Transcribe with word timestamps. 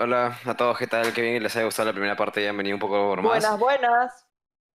Hola 0.00 0.38
a 0.46 0.56
todos, 0.56 0.78
¿qué 0.78 0.86
tal? 0.86 1.12
Qué 1.12 1.20
bien 1.20 1.42
les 1.42 1.54
haya 1.56 1.66
gustado 1.66 1.86
la 1.88 1.92
primera 1.92 2.16
parte 2.16 2.42
y 2.42 2.46
han 2.46 2.56
venido 2.56 2.74
un 2.76 2.80
poco 2.80 2.94
por 3.10 3.20
más. 3.22 3.42
Buenas, 3.42 3.58
buenas. 3.58 4.26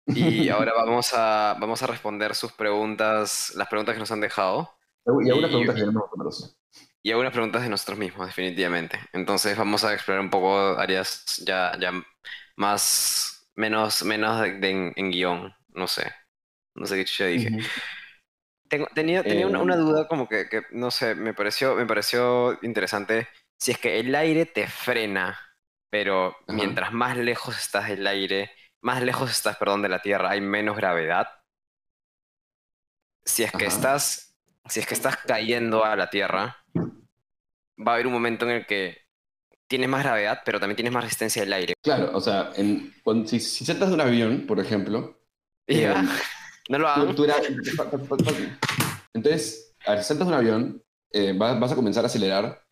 Y 0.07 0.49
ahora 0.49 0.73
vamos 0.75 1.13
a, 1.15 1.57
vamos 1.61 1.81
a 1.83 1.87
responder 1.87 2.35
sus 2.35 2.53
preguntas, 2.53 3.53
las 3.55 3.69
preguntas 3.69 3.95
que 3.95 4.01
nos 4.01 4.11
han 4.11 4.21
dejado. 4.21 4.69
Y 5.07 5.31
algunas 5.31 5.51
Y- 5.51 5.55
preguntas 5.55 5.77
que 5.77 5.87
nosotros. 5.87 6.59
Y 7.05 7.11
algunas 7.13 7.33
preguntas 7.33 7.63
de 7.63 7.69
nosotros 7.69 7.99
mismos, 7.99 8.27
definitivamente. 8.27 8.99
Entonces 9.13 9.57
vamos 9.57 9.85
a 9.85 9.95
explorar 9.95 10.23
un 10.25 10.31
poco 10.31 10.59
áreas 10.79 11.39
ya, 11.47 11.77
ya 11.81 11.93
más, 12.57 13.49
menos, 13.55 14.03
menos 14.05 14.41
de, 14.41 14.55
de 14.59 14.71
en, 14.71 14.93
en 14.97 15.11
guion, 15.13 15.55
no 15.69 15.87
sé. 15.87 16.13
No 16.75 16.87
sé 16.87 16.97
qué 16.97 17.05
chucha 17.05 17.27
dije. 17.27 17.51
Tengo- 18.69 18.89
tenía 18.95 19.23
tenía 19.23 19.47
una, 19.47 19.59
Eh, 19.59 19.63
una 19.63 19.77
duda 19.77 20.09
como 20.09 20.29
que, 20.29 20.49
que, 20.49 20.63
no 20.73 20.91
sé, 20.91 21.15
me 21.15 21.35
pareció, 21.35 21.75
me 21.77 21.87
pareció 21.87 22.59
interesante. 22.63 23.29
Si 23.59 23.71
es 23.73 23.79
que 23.79 24.01
el 24.01 24.15
aire 24.15 24.47
te 24.47 24.67
frena, 24.67 25.39
pero 25.91 26.29
Ajá. 26.29 26.53
mientras 26.53 26.93
más 26.93 27.17
lejos 27.17 27.57
estás 27.59 27.89
del 27.89 28.07
aire, 28.07 28.51
más 28.81 29.03
lejos 29.03 29.31
estás, 29.31 29.57
perdón, 29.57 29.83
de 29.83 29.89
la 29.89 30.03
Tierra, 30.03 30.31
hay 30.31 30.41
menos 30.41 30.77
gravedad. 30.77 31.29
Si 33.25 33.45
es 33.45 33.53
que 33.53 33.67
Ajá. 33.67 33.75
estás, 33.77 34.37
si 34.69 34.81
es 34.81 34.87
que 34.87 34.95
estás 34.95 35.17
cayendo 35.19 35.85
a 35.85 35.95
la 35.97 36.11
Tierra, 36.11 36.57
va 37.79 37.93
a 37.93 37.95
haber 37.95 38.07
un 38.07 38.13
momento 38.13 38.45
en 38.49 38.57
el 38.57 38.67
que 38.67 38.99
tienes 39.69 39.89
más 39.89 40.03
gravedad, 40.03 40.41
pero 40.45 40.59
también 40.61 40.77
tienes 40.77 40.93
más 40.93 41.05
resistencia 41.05 41.43
del 41.43 41.53
aire. 41.53 41.75
Claro, 41.83 42.11
o 42.15 42.21
sea, 42.21 42.51
en, 42.57 42.93
cuando- 43.03 43.29
si, 43.29 43.41
si 43.41 43.65
saltas 43.65 43.89
de 43.89 43.95
un 43.95 44.01
avión, 44.01 44.47
por 44.47 44.59
ejemplo, 44.61 45.21
eh, 45.67 45.93
No 46.69 46.79
lo 46.79 46.87
tú, 46.95 47.01
hagan. 47.01 47.15
tú 47.17 47.25
eras- 47.25 47.43
Entonces, 49.15 49.75
a 49.87 49.93
ver, 49.93 50.03
si 50.03 50.09
saltas 50.09 50.27
de 50.29 50.33
un 50.33 50.39
avión, 50.39 50.83
eh, 51.11 51.35
vas, 51.37 51.59
vas 51.59 51.73
a 51.73 51.77
comenzar 51.77 52.05
a 52.05 52.07
acelerar 52.07 52.63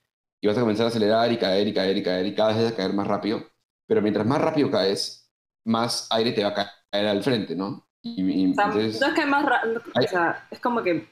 y 0.40 0.46
vas 0.48 0.56
a 0.56 0.60
comenzar 0.60 0.86
a 0.86 0.88
acelerar 0.90 1.30
y 1.32 1.38
caer 1.38 1.68
y 1.68 1.74
caer 1.74 1.96
y 1.96 2.02
caer 2.02 2.26
y 2.26 2.34
cada 2.34 2.50
vez 2.54 2.64
vas 2.64 2.72
a 2.72 2.76
caer 2.76 2.92
más 2.94 3.06
rápido. 3.06 3.42
Pero 3.86 4.02
mientras 4.02 4.26
más 4.26 4.40
rápido 4.40 4.70
caes, 4.70 5.30
más 5.64 6.06
aire 6.10 6.32
te 6.32 6.42
va 6.44 6.50
a 6.50 6.54
ca- 6.54 6.72
caer 6.90 7.06
al 7.08 7.22
frente, 7.22 7.56
¿no? 7.56 7.88
Y, 8.02 8.22
y 8.22 8.44
O 8.50 8.54
sea, 8.54 8.66
entonces, 8.66 8.96
no 9.00 9.06
es 9.08 9.14
que 9.14 9.26
más 9.26 9.44
o 10.02 10.06
sea, 10.06 10.46
es 10.50 10.60
como 10.60 10.82
que 10.82 11.08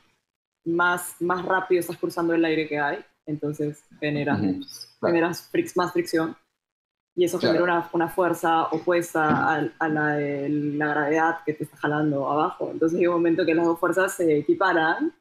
más, 0.66 1.16
más 1.20 1.44
rápido 1.44 1.80
estás 1.80 1.98
cruzando 1.98 2.34
el 2.34 2.44
aire 2.44 2.68
que 2.68 2.78
hay, 2.78 3.04
entonces 3.26 3.84
generas, 4.00 4.40
Ujú, 4.40 4.64
claro. 5.00 5.18
generas 5.18 5.50
fric- 5.52 5.72
más 5.76 5.92
fricción 5.92 6.36
y 7.16 7.24
eso 7.24 7.40
Claro. 7.40 7.60
genera 7.60 7.64
una, 7.64 7.90
una 7.92 8.08
fuerza 8.08 8.64
opuesta 8.64 9.56
a, 9.56 9.70
a 9.78 9.88
la 9.88 10.08
de 10.16 10.48
la 10.50 10.88
gravedad 10.88 11.38
que 11.46 11.54
te 11.54 11.64
está 11.64 11.76
jalando 11.78 12.30
abajo. 12.30 12.70
Entonces 12.72 12.98
hay 12.98 13.06
un 13.08 13.14
momento 13.14 13.46
que 13.46 13.54
las 13.54 13.66
dos 13.66 13.80
fuerzas 13.80 14.14
se 14.14 14.38
equiparan 14.38 15.14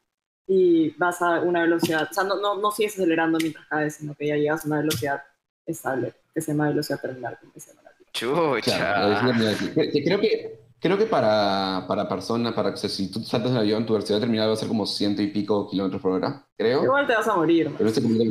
y 0.48 0.92
vas 0.98 1.22
a 1.22 1.42
una 1.42 1.62
velocidad, 1.62 2.08
o 2.09 2.14
sea, 2.14 2.23
no, 2.23 2.38
no, 2.40 2.56
no 2.56 2.72
sigues 2.72 2.94
acelerando 2.94 3.38
mientras 3.42 3.66
caes, 3.67 3.95
sino 3.95 4.16
que 4.16 4.28
ya 4.28 4.36
llegas 4.38 4.64
a 4.64 4.67
una 4.67 4.78
velocidad 4.80 5.22
estable, 5.66 6.14
que 6.34 6.40
se 6.42 6.52
llama 6.53 6.70
velocidad 6.70 7.02
terminal, 7.02 7.38
como 7.40 7.52
se 7.56 7.70
llama 7.72 7.81
la 7.84 7.92
Claro, 8.14 8.59
Chucha. 8.59 9.73
que. 9.73 9.73
Que- 9.81 9.92
que 9.92 10.03
creo 10.03 10.20
que, 10.20 10.59
creo 10.80 10.98
que 10.98 11.06
para, 11.06 11.86
para 11.88 12.08
personas, 12.08 12.53
para, 12.53 12.70
o 12.70 12.78
sea, 12.78 12.90
si 12.90 13.12
tú 13.12 13.20
saltas 13.20 13.52
del 13.52 13.62
avión, 13.62 13.86
tu 13.86 13.94
velocidad 13.94 14.20
terminal 14.20 14.50
va 14.50 14.53
a 14.53 14.56
ser 14.56 14.68
como 14.70 14.86
ciento 14.86 15.22
y 15.22 15.28
pico 15.28 15.70
kilómetros 15.70 16.02
por 16.02 16.14
hora, 16.14 16.44
creo. 16.58 16.84
Igual 16.84 17.06
te 17.06 17.14
vas 17.14 17.28
a 17.28 17.36
morir. 17.36 17.72
Pero 17.78 17.90
seguro. 17.90 18.23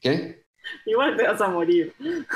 ¿Qué? 0.00 0.42
igual 0.86 1.16
te 1.16 1.24
vas 1.24 1.40
a 1.40 1.48
morir. 1.48 1.92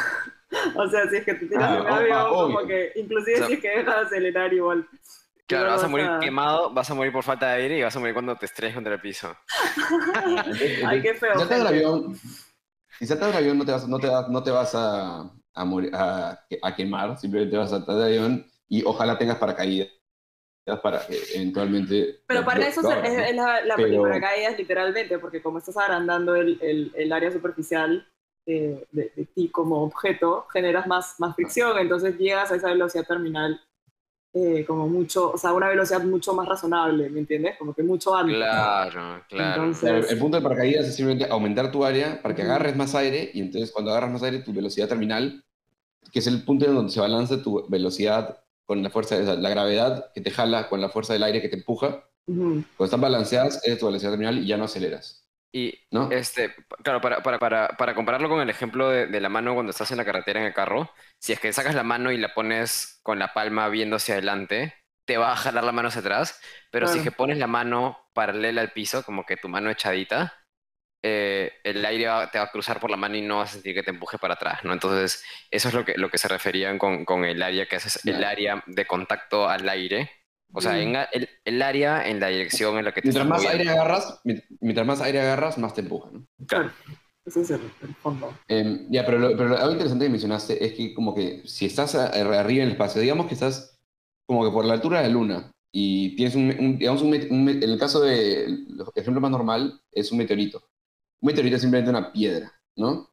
O 0.77 0.89
sea, 0.89 1.09
si 1.11 1.17
es 1.17 1.25
que 1.25 1.35
te 1.35 1.47
tiras 1.47 1.65
Ah, 1.71 1.75
de 1.75 1.81
un 1.81 1.87
avión, 1.89 2.19
ah, 2.19 2.27
como 2.29 2.41
obvio. 2.59 2.67
que 2.69 2.93
inclusive 2.97 3.35
O 3.35 3.39
sea, 3.39 3.47
si 3.49 3.53
es 3.55 3.61
que 3.61 3.69
dejas 3.69 3.95
de 3.97 4.07
acelerar 4.07 4.55
igual. 4.55 4.87
Claro, 5.47 5.69
vas 5.71 5.85
a 5.85 5.89
morir 5.89 6.07
a- 6.07 6.19
quemado, 6.19 6.71
vas 6.73 6.91
a 6.91 6.95
morir 6.95 7.13
por 7.13 7.23
falta 7.23 7.51
de 7.53 7.63
aire 7.63 7.79
y 7.79 7.83
vas 7.83 7.95
a 7.95 8.01
morir 8.01 8.15
cuando 8.15 8.35
te 8.37 8.47
estrelles 8.47 8.75
contra 8.75 8.95
el 8.95 9.01
piso. 9.01 9.35
Ay, 10.87 11.03
qué 11.03 11.15
feo. 11.15 11.33
Si 11.35 11.39
saltas 11.41 11.59
del 11.59 11.67
avión, 11.67 12.17
si 12.99 13.07
saltas 13.07 13.29
del 13.29 13.37
avión 13.37 13.59
no 13.59 13.65
te 13.65 13.73
vas, 13.73 13.89
no 13.89 13.99
te 13.99 14.09
vas, 14.09 14.29
no 14.29 14.43
te 14.43 14.51
vas 14.51 14.75
a, 14.75 15.31
a, 15.55 15.65
morir- 15.65 15.95
a, 15.95 16.41
a 16.63 16.75
quemar, 16.75 17.19
simplemente 17.19 17.57
vas 17.57 17.73
a 17.73 17.77
saltar 17.79 17.95
del 17.97 18.05
avión 18.05 18.47
y 18.69 18.83
ojalá 18.85 19.17
tengas 19.19 19.37
paracaídas 19.39 19.89
para 20.83 21.07
que 21.07 21.17
eventualmente... 21.35 22.23
Pero 22.27 22.45
para 22.45 22.67
eso 22.67 22.83
lo 22.83 22.91
es, 22.91 23.13
es- 23.31 23.37
la, 23.37 23.65
la 23.65 23.77
Pero- 23.77 24.03
paracaídas 24.03 24.59
literalmente, 24.59 25.19
porque 25.21 25.41
como 25.41 25.59
estás 25.59 25.77
agrandando 25.77 26.35
el, 26.35 26.59
el, 26.61 26.93
el 26.97 27.13
área 27.13 27.31
superficial 27.31 28.05
eh, 28.47 28.85
de, 28.91 29.13
de 29.15 29.25
ti 29.27 29.49
como 29.49 29.83
objeto, 29.85 30.47
generas 30.53 30.89
más, 30.89 31.15
más 31.21 31.37
fricción, 31.37 31.79
entonces 31.79 32.17
llegas 32.19 32.51
a 32.51 32.57
esa 32.57 32.69
velocidad 32.69 33.07
terminal 33.07 33.61
eh, 34.39 34.65
como 34.67 34.87
mucho, 34.87 35.31
o 35.33 35.39
sea, 35.39 35.55
una 35.55 35.69
velocidad 35.69 36.05
mucho 36.05 36.35
más 36.35 36.47
razonable, 36.47 37.09
¿me 37.09 37.21
entiendes? 37.21 37.57
Como 37.59 37.73
que 37.73 37.83
mucho 37.83 38.15
antes. 38.15 38.37
Claro, 38.37 39.23
claro. 39.31 39.65
Entonces- 39.65 40.11
el 40.13 40.19
punto 40.19 40.37
del 40.37 40.43
paracaídas 40.45 40.87
es 40.87 40.95
simplemente 40.97 41.31
aumentar 41.33 41.73
tu 41.73 41.85
área 41.85 42.21
para 42.21 42.35
que 42.35 42.43
agarres 42.43 42.77
más 42.77 42.95
aire 42.95 43.31
y 43.33 43.41
entonces 43.41 43.73
cuando 43.73 43.93
agarras 43.93 44.11
más 44.11 44.23
aire 44.23 44.41
tu 44.41 44.53
velocidad 44.53 44.89
terminal, 44.89 45.43
que 46.13 46.19
es 46.19 46.27
el 46.27 46.43
punto 46.45 46.67
en 46.67 46.75
donde 46.75 46.93
se 46.93 47.01
balance 47.01 47.39
tu 47.39 47.67
velocidad 47.69 48.39
con 48.67 48.83
la 48.83 48.91
fuerza, 48.91 49.17
o 49.17 49.25
sea, 49.25 49.37
la 49.37 49.49
gravedad 49.49 50.11
que 50.15 50.21
te 50.21 50.31
jala 50.31 50.69
con 50.69 50.81
la 50.81 50.89
fuerza 50.91 51.13
del 51.15 51.23
aire 51.23 51.41
que 51.41 51.49
te 51.49 51.57
empuja, 51.57 52.05
Ujú. 52.27 52.63
cuando 52.77 52.85
están 52.85 53.01
balanceadas 53.01 53.61
es 53.65 53.79
tu 53.79 53.87
velocidad 53.87 54.11
terminal 54.11 54.39
y 54.39 54.47
ya 54.47 54.57
no 54.57 54.65
aceleras, 54.65 55.26
Y 55.57 55.73
¿no? 55.91 56.13
este, 56.13 56.55
claro, 56.83 57.01
para, 57.01 57.23
para, 57.23 57.39
para, 57.39 57.69
para 57.79 57.95
compararlo 57.95 58.29
con 58.29 58.41
el 58.41 58.51
ejemplo 58.51 58.91
de, 58.91 59.07
de 59.07 59.21
la 59.21 59.29
mano 59.29 59.55
cuando 59.55 59.71
estás 59.71 59.91
en 59.91 59.97
la 59.97 60.05
carretera 60.05 60.41
en 60.41 60.47
el 60.47 60.55
carro, 60.55 60.91
si 61.19 61.33
es 61.33 61.41
que 61.41 61.53
sacas 61.53 61.75
la 61.75 61.83
mano 61.83 62.13
y 62.13 62.19
la 62.19 62.35
pones 62.35 63.01
con 63.03 63.19
la 63.19 63.33
palma 63.33 63.69
viendo 63.69 63.97
hacia 63.97 64.15
adelante, 64.15 64.75
te 65.07 65.17
va 65.19 65.33
a 65.33 65.37
jalar 65.37 65.65
la 65.65 65.73
mano 65.73 65.89
hacia 65.89 66.01
atrás, 66.01 66.41
pero 66.71 66.87
si 66.87 66.99
es 66.99 67.05
que 67.05 67.13
pones 67.13 67.39
la 67.39 67.47
mano 67.47 67.99
paralela 68.13 68.61
al 68.61 68.73
piso, 68.73 69.03
como 69.05 69.25
que 69.25 69.37
tu 69.39 69.49
mano 69.49 69.71
echadita, 69.71 70.35
eh, 71.03 71.53
el 71.65 71.85
aire 71.85 72.07
va- 72.09 72.31
te 72.31 72.39
va 72.39 72.45
a 72.47 72.51
cruzar 72.53 72.81
por 72.81 72.91
la 72.91 72.97
mano 72.97 73.17
y 73.17 73.23
no 73.23 73.39
vas 73.39 73.51
a 73.51 73.55
sentir 73.55 73.75
que 73.75 73.83
te 73.83 73.91
empuje 73.91 74.19
para 74.19 74.35
atrás, 74.35 74.65
¿no? 74.65 74.73
Entonces, 74.73 75.25
eso 75.51 75.69
es 75.69 75.75
lo 75.75 75.85
que, 75.85 75.95
lo 75.97 76.11
que 76.11 76.19
se 76.19 76.29
referían 76.29 76.79
con, 76.79 77.05
con 77.05 77.25
el 77.25 77.43
área, 77.43 77.67
que 77.69 77.77
es 77.77 78.03
el 78.07 78.25
área 78.25 78.63
de 78.67 78.87
contacto 78.87 79.49
al 79.49 79.69
aire. 79.69 80.11
O 80.53 80.61
sea, 80.61 80.73
Mm. 80.73 80.77
en 80.77 80.97
a- 80.97 81.05
el, 81.13 81.29
el 81.45 81.63
área 81.63 82.09
en 82.09 82.21
la 82.21 82.29
dirección 82.29 82.79
en 82.79 82.85
la 82.85 82.93
que 82.95 83.03
te 83.03 83.09
Mientras 83.09 83.25
estás 83.27 83.29
más 83.29 83.43
moviendo. 83.43 83.59
aire 83.71 83.71
agarras, 83.81 84.21
mi- 84.25 84.43
mientras 84.61 84.87
más 84.87 85.01
aire 85.01 85.21
agarras, 85.21 85.59
más 85.59 85.75
te 85.75 85.81
empuja, 85.83 86.11
¿no? 86.13 86.27
Claro. 86.47 86.71
Ese 87.25 87.41
es 87.41 87.51
el, 87.51 87.61
el 87.83 87.95
fondo. 87.97 88.33
Em, 88.47 88.87
ya, 88.89 89.05
pero, 89.05 89.19
lo- 89.19 89.37
pero 89.37 89.57
algo 89.59 89.73
interesante 89.73 90.05
que 90.05 90.11
mencionaste 90.11 90.65
es 90.65 90.73
que 90.75 90.95
como 90.95 91.15
que 91.15 91.43
si 91.45 91.67
estás 91.67 91.95
a- 91.97 92.07
arriba 92.09 92.63
en 92.63 92.69
el 92.69 92.73
espacio, 92.73 93.03
digamos 93.03 93.27
que 93.27 93.35
estás 93.35 93.77
como 94.27 94.45
que 94.45 94.53
por 94.53 94.65
la 94.65 94.75
altura 94.75 95.01
de 95.03 95.09
la 95.09 95.13
luna 95.13 95.53
y 95.73 96.15
tienes 96.17 96.37
un, 96.37 96.55
un- 96.59 96.79
digamos, 96.79 97.03
un, 97.03 97.09
un 97.09 97.49
en 97.49 97.63
el 97.63 97.79
caso 97.79 98.01
de, 98.01 98.45
el 98.45 98.77
ejemplo 98.95 99.21
más 99.21 99.31
normal 99.33 99.81
es 99.93 100.11
un 100.13 100.19
meteorito. 100.19 100.59
Un 101.21 101.27
meteorito 101.29 101.57
es 101.57 101.63
simplemente 101.63 101.91
una 101.91 102.13
piedra, 102.13 102.53
¿no? 102.77 103.11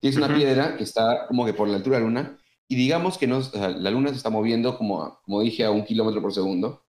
Tienes 0.00 0.18
una 0.18 0.26
Ujú. 0.26 0.36
piedra 0.36 0.76
que 0.76 0.84
está 0.84 1.26
como 1.26 1.46
que 1.46 1.54
por 1.54 1.66
la 1.68 1.76
altura 1.76 1.96
de 1.96 2.02
la 2.02 2.08
luna 2.08 2.38
y 2.68 2.76
digamos 2.76 3.18
que 3.18 3.26
no, 3.26 3.38
o 3.38 3.42
sea, 3.42 3.68
la 3.70 3.90
luna 3.90 4.10
se 4.10 4.16
está 4.16 4.30
moviendo 4.30 4.76
como, 4.78 5.02
a- 5.04 5.20
como 5.22 5.40
dije, 5.42 5.64
a 5.64 5.70
un 5.70 5.84
kilómetro 5.84 6.20
por 6.22 6.32
segundo. 6.34 6.84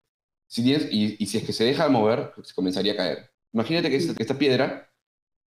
Si 0.48 0.64
tienes, 0.64 0.88
y, 0.92 1.16
y 1.20 1.26
si 1.28 1.38
es 1.40 1.44
que 1.46 1.54
se 1.54 1.66
deja 1.66 1.84
de 1.86 1.90
mover, 1.92 2.32
pues 2.36 2.54
comenzaría 2.54 2.94
a 2.94 2.96
caer. 2.98 3.32
Imagínate 3.54 3.90
que 3.90 3.98
esta, 3.98 4.16
que 4.16 4.24
esta 4.24 4.38
piedra 4.38 4.92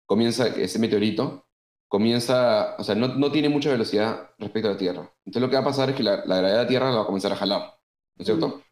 comienza, 0.05 0.47
ese 0.47 0.79
meteorito 0.79 1.47
comienza, 1.88 2.75
o 2.77 2.83
sea, 2.83 2.95
no, 2.95 3.09
no 3.09 3.31
tiene 3.31 3.49
mucha 3.49 3.71
velocidad 3.71 4.31
respecto 4.39 4.69
a 4.69 4.73
la 4.73 4.77
Tierra. 4.77 5.13
Entonces 5.25 5.41
lo 5.41 5.49
que 5.49 5.55
va 5.57 5.61
a 5.61 5.65
pasar 5.65 5.89
es 5.91 5.95
que 5.95 6.03
la, 6.03 6.17
la 6.25 6.38
gravedad 6.38 6.57
de 6.59 6.63
la 6.63 6.67
Tierra 6.69 6.89
la 6.91 6.97
va 6.97 7.03
a 7.03 7.05
comenzar 7.07 7.31
a 7.33 7.35
jalar, 7.38 7.61
¿no 7.61 8.21
es 8.23 8.25
cierto? 8.25 8.63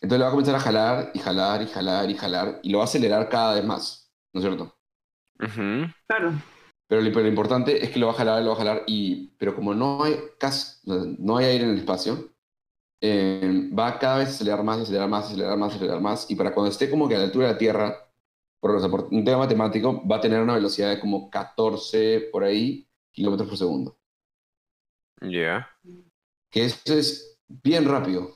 Entonces 0.00 0.18
le 0.18 0.24
va 0.24 0.28
a 0.28 0.30
comenzar 0.30 0.54
a 0.54 0.60
jalar 0.60 1.10
y 1.14 1.18
jalar 1.18 1.62
y 1.62 1.66
jalar 1.66 2.10
y 2.10 2.14
jalar 2.14 2.60
y 2.62 2.70
lo 2.70 2.78
va 2.78 2.84
a 2.84 2.86
acelerar 2.86 3.28
cada 3.28 3.54
vez 3.54 3.64
más, 3.64 4.12
¿no 4.32 4.40
es 4.40 4.46
cierto? 4.46 4.74
Ujú. 5.40 5.86
Claro. 6.08 6.32
Pero 6.88 7.00
lo, 7.02 7.10
lo 7.10 7.28
importante 7.28 7.84
es 7.84 7.90
que 7.90 7.98
lo 7.98 8.06
va 8.06 8.12
a 8.12 8.16
jalar, 8.16 8.42
lo 8.42 8.50
va 8.50 8.54
a 8.54 8.58
jalar, 8.58 8.84
y, 8.86 9.28
pero 9.38 9.54
como 9.54 9.74
no 9.74 10.04
hay, 10.04 10.16
casi, 10.38 10.78
no 11.18 11.36
hay 11.36 11.46
aire 11.46 11.64
en 11.64 11.70
el 11.70 11.78
espacio, 11.78 12.32
eh, 13.00 13.70
va 13.78 13.98
cada 13.98 14.18
vez 14.18 14.28
a 14.28 14.30
acelerar 14.32 14.64
más, 14.64 14.80
acelerar 14.80 15.08
más, 15.08 15.26
acelerar 15.26 15.58
más, 15.58 15.74
acelerar 15.74 16.00
más, 16.00 16.30
y 16.30 16.36
para 16.36 16.54
cuando 16.54 16.70
esté 16.70 16.90
como 16.90 17.08
que 17.08 17.16
a 17.16 17.18
la 17.18 17.24
altura 17.24 17.48
de 17.48 17.52
la 17.54 17.58
Tierra, 17.58 17.96
por, 18.60 18.72
o 18.76 18.80
sea, 18.80 18.90
por 18.90 19.08
un 19.10 19.24
tema 19.24 19.38
matemático, 19.38 20.06
va 20.08 20.16
a 20.16 20.20
tener 20.20 20.40
una 20.40 20.54
velocidad 20.54 20.90
de 20.90 21.00
como 21.00 21.30
14 21.30 22.28
por 22.32 22.44
ahí 22.44 22.88
kilómetros 23.12 23.48
por 23.48 23.58
segundo. 23.58 23.98
Ya, 25.22 25.68
Que 26.50 26.64
eso 26.64 26.94
es 26.94 27.38
bien 27.48 27.84
rápido. 27.84 28.34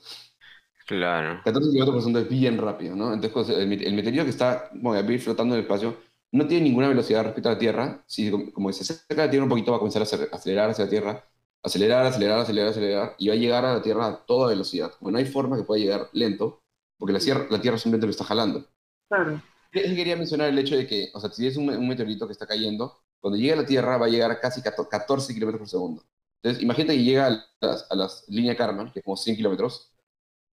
claro. 0.86 1.40
14 1.44 1.70
kilómetros 1.70 1.94
por 1.94 2.02
segundo 2.02 2.18
es 2.20 2.28
bien 2.28 2.58
rápido, 2.58 2.96
¿no? 2.96 3.12
Entonces, 3.12 3.56
el, 3.56 3.72
el 3.72 3.94
meteorito 3.94 4.24
que 4.24 4.30
está 4.30 4.70
como 4.70 4.94
flotando 5.18 5.54
en 5.54 5.60
el 5.60 5.64
espacio 5.64 5.96
no 6.32 6.46
tiene 6.46 6.64
ninguna 6.64 6.88
velocidad 6.88 7.24
respecto 7.24 7.48
a 7.48 7.52
la 7.52 7.58
Tierra. 7.58 8.04
Si 8.06 8.30
como, 8.52 8.72
se 8.72 8.82
acerca 8.82 9.22
a 9.22 9.26
la 9.26 9.30
Tierra 9.30 9.44
un 9.44 9.50
poquito, 9.50 9.70
va 9.72 9.76
a 9.76 9.80
comenzar 9.80 10.02
a 10.02 10.36
acelerar 10.36 10.70
hacia 10.70 10.84
la 10.84 10.90
Tierra, 10.90 11.24
acelerar, 11.62 12.06
acelerar, 12.06 12.38
acelerar, 12.40 12.70
acelerar, 12.70 13.14
y 13.18 13.28
va 13.28 13.34
a 13.34 13.36
llegar 13.36 13.64
a 13.64 13.74
la 13.74 13.82
Tierra 13.82 14.06
a 14.06 14.24
toda 14.26 14.48
velocidad. 14.50 14.92
Como 14.98 15.10
no 15.10 15.18
hay 15.18 15.26
forma 15.26 15.56
que 15.56 15.64
pueda 15.64 15.80
llegar 15.82 16.08
lento, 16.12 16.62
porque 16.98 17.12
la, 17.12 17.20
sierra- 17.20 17.46
la 17.50 17.60
Tierra 17.60 17.78
simplemente 17.78 18.06
lo 18.06 18.10
está 18.12 18.24
jalando. 18.24 18.66
Claro. 19.08 19.42
Quería 19.72 20.16
mencionar 20.16 20.48
el 20.48 20.58
hecho 20.58 20.76
de 20.76 20.86
que, 20.86 21.10
o 21.14 21.20
sea, 21.20 21.30
si 21.30 21.46
es 21.46 21.56
un, 21.56 21.68
un 21.70 21.88
meteorito 21.88 22.26
que 22.26 22.32
está 22.32 22.46
cayendo, 22.46 22.98
cuando 23.20 23.36
llegue 23.36 23.52
a 23.52 23.56
la 23.56 23.66
Tierra 23.66 23.98
va 23.98 24.06
a 24.06 24.08
llegar 24.08 24.30
a 24.30 24.40
casi 24.40 24.62
14 24.62 24.88
14 24.90 25.34
kilómetros 25.34 25.60
por 25.60 25.68
segundo. 25.68 26.04
Entonces, 26.42 26.62
imagínate 26.62 26.96
que 26.96 27.04
llega 27.04 27.26
a 27.26 27.44
las, 27.60 27.86
a 27.90 27.94
las 27.94 28.24
líneas 28.28 28.56
Karman, 28.56 28.90
que 28.92 29.00
es 29.00 29.04
como 29.04 29.16
100 29.16 29.36
kilómetros, 29.36 29.92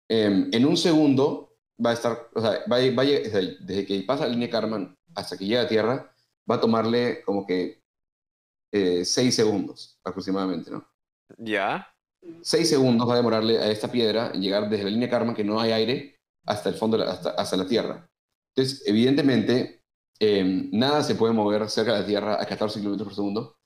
em, 0.08 0.50
en 0.52 0.64
un 0.66 0.76
segundo 0.76 1.56
va 1.84 1.90
a 1.90 1.92
estar, 1.94 2.28
o 2.34 2.40
sea, 2.40 2.60
va 2.70 2.76
a, 2.76 2.94
va 2.94 3.04
desde 3.04 3.86
que 3.86 4.02
pasa 4.06 4.24
la 4.26 4.30
línea 4.32 4.50
Karman 4.50 4.96
hasta 5.14 5.37
que 5.37 5.46
llega 5.46 5.62
a 5.62 5.69
Tierra, 5.69 6.14
va 6.50 6.56
a 6.56 6.61
tomarle 6.61 7.22
como 7.22 7.46
que 7.46 7.82
eh, 8.72 9.05
6 9.05 9.34
segundos 9.34 9.99
aproximadamente, 10.05 10.70
¿no? 10.70 10.87
Ya. 11.38 11.88
6 12.43 12.69
segundos 12.69 13.08
va 13.08 13.14
a 13.14 13.16
demorarle 13.16 13.58
a 13.58 13.70
esta 13.70 13.90
piedra 13.90 14.31
en 14.34 14.40
llegar 14.43 14.69
desde 14.69 14.84
la 14.84 14.90
línea 14.90 15.11
Karman, 15.11 15.34
que 15.34 15.44
no 15.44 15.61
hay 15.61 15.72
aire, 15.72 16.19
hasta 16.46 16.69
el 16.70 16.75
fondo, 16.75 17.02
hasta, 17.02 17.31
hasta 17.31 17.56
la 17.56 17.66
Tierra. 17.66 18.08
Entonces, 18.56 18.82
evidentemente, 18.87 19.82
eh, 20.20 20.69
nada 20.72 21.02
se 21.02 21.14
puede 21.14 21.32
mover 21.32 21.69
cerca 21.69 21.93
de 21.94 22.00
la 22.00 22.06
Tierra 22.06 22.40
a 22.40 22.46
14 22.46 22.78
kilómetros 22.81 23.08
por 23.08 23.14
segundo, 23.14 23.56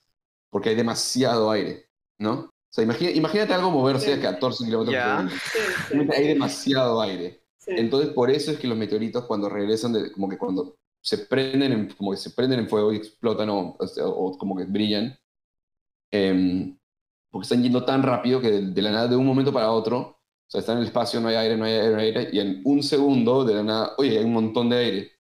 porque 0.50 0.70
hay 0.70 0.74
demasiado 0.76 1.50
aire, 1.50 1.88
¿no? 2.18 2.32
O 2.70 2.72
sea, 2.72 2.84
imagina- 2.84 3.10
imagínate 3.12 3.54
algo 3.54 3.70
moverse 3.70 4.12
a 4.14 4.20
14 4.20 4.64
kilómetros 4.64 4.94
por 4.96 5.04
segundo. 5.28 5.34
Sí, 5.52 5.58
sí, 6.06 6.08
Hay 6.16 6.28
demasiado 6.28 7.00
aire. 7.00 7.42
sí. 7.58 7.72
Entonces, 7.76 8.12
por 8.12 8.30
eso 8.30 8.50
es 8.50 8.58
que 8.58 8.66
los 8.66 8.76
meteoritos 8.78 9.24
cuando 9.24 9.48
regresan, 9.48 9.92
de- 9.92 10.12
como 10.12 10.28
que 10.28 10.36
cuando 10.38 10.76
se 11.02 11.18
prenden, 11.18 11.72
en, 11.72 11.88
como 11.94 12.10
que 12.12 12.16
se 12.18 12.30
prenden 12.30 12.60
en 12.60 12.68
fuego 12.68 12.92
y 12.92 12.96
explotan 12.96 13.48
o, 13.50 13.76
o 13.78 14.08
o 14.08 14.38
como 14.38 14.56
que 14.56 14.64
brillan, 14.64 15.16
em, 16.10 16.78
porque 17.30 17.44
están 17.44 17.62
yendo 17.62 17.84
tan 17.84 18.02
rápido 18.02 18.40
que 18.40 18.50
de, 18.50 18.62
de 18.72 18.82
la 18.82 18.90
nada, 18.92 19.08
de 19.08 19.16
un 19.16 19.26
momento 19.26 19.52
para 19.52 19.72
otro, 19.72 19.98
o 20.00 20.50
sea, 20.50 20.60
están 20.60 20.76
en 20.76 20.82
el 20.82 20.88
espacio, 20.88 21.20
no 21.20 21.28
hay 21.28 21.36
aire, 21.36 21.56
no 21.56 21.64
hay 21.64 21.72
aire, 21.74 21.90
no 21.92 21.98
hay 22.00 22.06
aire, 22.08 22.30
y 22.32 22.40
en 22.40 22.62
un 22.64 22.82
segundo, 22.82 23.44
de 23.44 23.54
la 23.54 23.62
nada, 23.62 23.94
oye, 23.98 24.18
hay 24.18 24.24
un 24.24 24.32
montón 24.32 24.70
de 24.70 24.76
aire. 24.78 25.12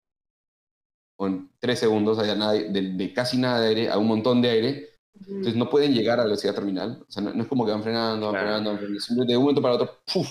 O 1.20 1.28
en 1.28 1.50
tres 1.60 1.80
segundos, 1.80 2.20
hay 2.20 2.38
nada, 2.38 2.54
de, 2.54 2.70
de 2.94 3.14
casi 3.14 3.38
nada 3.38 3.60
de 3.62 3.68
aire 3.70 3.90
a 3.90 3.98
un 3.98 4.08
montón 4.08 4.42
de 4.42 4.50
aire, 4.50 4.90
entonces 5.20 5.56
no 5.56 5.70
pueden 5.70 5.94
llegar 5.94 6.16
a 6.20 6.24
la 6.24 6.26
velocidad 6.26 6.54
terminal. 6.54 7.04
O 7.08 7.12
sea, 7.12 7.24
no, 7.24 7.34
no 7.34 7.42
es 7.44 7.50
como 7.50 7.66
que 7.66 7.72
van 7.72 7.82
frenando, 7.84 8.28
van 8.28 8.36
Claro. 8.36 8.46
frenando, 8.46 8.70
van 8.72 8.78
frenando. 8.80 9.00
Simplemente 9.00 9.34
de 9.34 9.38
un 9.38 9.44
momento 9.44 9.62
para 9.62 9.76
otro, 9.76 10.00
¡puf! 10.12 10.28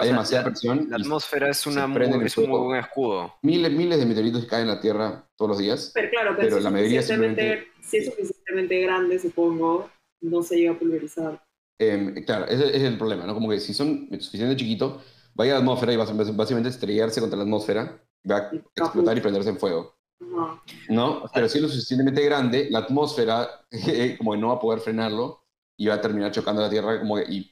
Hay 0.00 0.08
sea, 0.08 0.12
demasiada 0.14 0.42
la- 0.44 0.50
presión. 0.50 0.86
La 0.90 0.96
atmósfera 0.96 1.50
es, 1.50 1.66
una 1.66 1.86
muy, 1.86 2.26
es 2.26 2.36
un 2.38 2.48
muy 2.50 2.58
buen 2.60 2.80
escudo. 2.80 3.34
miles, 3.42 3.70
miles 3.72 3.98
de 3.98 4.06
meteoritos 4.06 4.44
caen 4.46 4.62
en 4.62 4.68
la 4.68 4.80
Tierra 4.80 5.24
todos 5.36 5.50
los 5.50 5.58
días. 5.58 5.90
Pero 5.94 6.10
claro, 6.10 6.30
pero, 6.36 6.48
Pero 6.48 6.56
si, 6.58 6.62
la 6.62 6.68
es 6.68 6.72
mayoría 6.72 7.02
suficientemente- 7.02 7.68
si 7.82 7.96
es 7.98 8.04
suficientemente 8.06 8.80
grande, 8.82 9.18
supongo, 9.18 9.90
no 10.22 10.42
se 10.42 10.56
llega 10.56 10.72
a 10.72 10.78
pulverizar. 10.78 11.42
Eh, 11.80 12.22
claro, 12.26 12.44
ese, 12.46 12.64
ese 12.68 12.76
es 12.76 12.82
el 12.82 12.98
problema, 12.98 13.24
¿no? 13.26 13.34
Como 13.34 13.48
que 13.48 13.58
si 13.58 13.72
son 13.72 14.06
suficientemente 14.10 14.56
chiquitos, 14.62 15.02
va 15.38 15.44
a 15.44 15.46
ir 15.46 15.52
a 15.52 15.54
la 15.56 15.60
atmósfera 15.60 15.92
y 15.92 15.96
va 15.96 16.04
a 16.04 16.12
básicamente 16.12 16.68
estrellarse 16.68 17.20
contra 17.20 17.38
la 17.38 17.44
atmósfera, 17.44 18.02
va 18.30 18.36
a 18.36 18.50
explotar 18.76 19.16
y 19.16 19.20
prenderse 19.20 19.48
en 19.50 19.58
fuego. 19.58 19.94
Ajá. 20.20 20.62
¿No? 20.90 21.22
Pero 21.32 21.48
si 21.48 21.56
es 21.58 21.62
lo 21.62 21.68
suficientemente 21.70 22.22
grande, 22.22 22.68
la 22.70 22.80
atmósfera 22.80 23.48
como 24.18 24.32
que 24.32 24.38
no 24.38 24.48
va 24.48 24.54
a 24.54 24.60
poder 24.60 24.80
frenarlo 24.80 25.42
y 25.78 25.86
va 25.86 25.94
a 25.94 26.00
terminar 26.00 26.30
chocando 26.32 26.60
la 26.60 26.68
Tierra 26.68 27.00
como 27.00 27.16
que, 27.16 27.24
y 27.32 27.50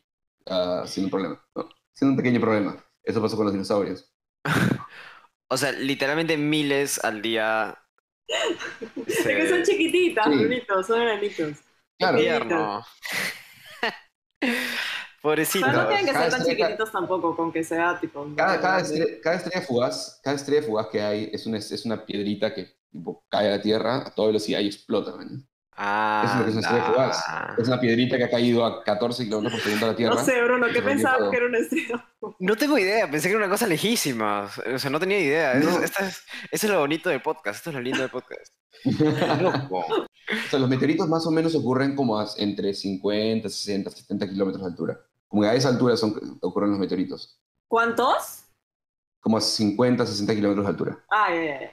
ah, 0.50 0.82
sin 0.86 1.04
un 1.04 1.10
problema. 1.10 1.42
¿no? 1.56 1.68
Sin 1.98 2.08
un 2.10 2.16
pequeño 2.16 2.40
problema. 2.40 2.76
Eso 3.02 3.20
pasó 3.20 3.36
con 3.36 3.46
los 3.46 3.52
dinosaurios. 3.52 4.12
O 5.50 5.56
sea, 5.56 5.72
literalmente 5.72 6.36
miles 6.36 7.02
al 7.02 7.22
día. 7.22 7.78
Que 9.06 9.48
son 9.48 9.64
se- 9.64 9.72
chiquititas, 9.72 10.26
Sí. 10.26 10.62
Son 10.86 11.00
enanitos. 11.00 11.56
Claro. 11.98 12.18
Tierno. 12.18 12.84
Pobrecito. 15.22 15.64
Pero 15.66 15.78
no 15.82 15.88
tienen 15.88 16.06
que 16.06 16.12
cada 16.12 16.24
ser 16.24 16.32
tan 16.32 16.40
estrella- 16.42 16.66
chiquititos 16.66 16.92
tampoco, 16.92 17.34
con 17.34 17.50
que 17.50 17.64
sea 17.64 17.98
tipo... 17.98 18.28
Cada, 18.36 18.60
cada, 18.60 18.80
estrella, 18.80 19.06
cada 19.22 19.36
estrella 19.36 19.66
fugaz, 19.66 20.20
cada 20.22 20.36
estrella 20.36 20.62
fugaz 20.62 20.86
que 20.88 21.00
hay 21.00 21.30
es 21.32 21.46
una, 21.46 21.56
es 21.58 21.84
una 21.86 22.04
piedrita 22.04 22.54
que 22.54 22.76
tipo, 22.90 23.24
cae 23.30 23.48
a 23.48 23.56
la 23.56 23.62
Tierra 23.62 24.06
a 24.06 24.14
toda 24.14 24.28
velocidad 24.28 24.60
y 24.60 24.66
explota. 24.66 25.12
¿no? 25.12 25.42
Ah, 25.80 26.22
Eso 26.25 26.32
es 26.32 26.38
lo 26.40 26.44
que 26.44 26.50
es 26.50 26.56
una 26.56 26.66
estrella 26.66 26.84
fugaz. 26.92 27.25
Es 27.58 27.69
una 27.69 27.80
piedrita 27.80 28.16
que 28.16 28.25
ha 28.25 28.30
caído 28.30 28.64
a 28.64 28.82
14 28.82 29.25
kilómetros 29.25 29.52
por 29.52 29.62
segundo 29.62 29.86
a 29.86 29.88
la 29.90 29.96
Tierra. 29.96 30.14
No 30.16 30.20
sé, 30.25 30.42
Bruno, 30.42 30.66
¿qué 30.72 30.82
todo. 30.82 31.30
que 31.30 31.36
era 31.36 31.46
una 31.46 31.58
estrella? 31.58 32.04
No 32.40 32.56
tengo 32.56 32.76
idea, 32.78 33.08
pensé 33.08 33.28
que 33.28 33.34
era 33.36 33.44
una 33.44 33.52
cosa 33.52 33.69
lejísima. 33.69 34.50
O 34.75 34.78
sea, 34.80 34.90
no 34.90 34.98
tenía 34.98 35.20
idea. 35.20 35.52
Eso, 35.52 35.70
No. 35.70 35.76
es- 35.78 35.84
esta 35.84 36.06
es, 36.08 36.22
eso 36.50 36.66
es 36.66 36.72
lo 36.72 36.80
bonito 36.80 37.08
del 37.10 37.22
podcast. 37.22 37.58
Esto 37.58 37.70
es 37.70 37.75
lo 37.76 37.80
lindo 37.82 38.00
del 38.00 38.10
podcast. 38.10 38.52
Loco. 39.40 39.78
O 39.78 40.50
sea, 40.50 40.58
los 40.58 40.69
meteoritos 40.69 41.08
más 41.08 41.25
o 41.26 41.30
menos 41.30 41.54
ocurren 41.54 41.94
como 41.94 42.19
a- 42.19 42.26
entre 42.38 42.74
50, 42.74 43.48
60, 43.48 43.90
70 43.90 44.28
kilómetros 44.28 44.62
de 44.64 44.69
altura. 44.70 45.00
Como 45.28 45.42
que 45.42 45.48
a 45.48 45.54
esa 45.54 45.69
altura 45.69 45.96
son, 45.96 46.38
ocurren 46.42 46.70
los 46.70 46.78
meteoritos. 46.81 47.40
¿Cuántos? 47.69 48.44
Como 49.20 49.36
a 49.36 49.40
50, 49.40 50.04
60 50.04 50.34
kilómetros 50.34 50.64
de 50.66 50.70
altura. 50.70 51.04
Ah, 51.10 51.28
ya, 51.32 51.60
ya. 51.60 51.70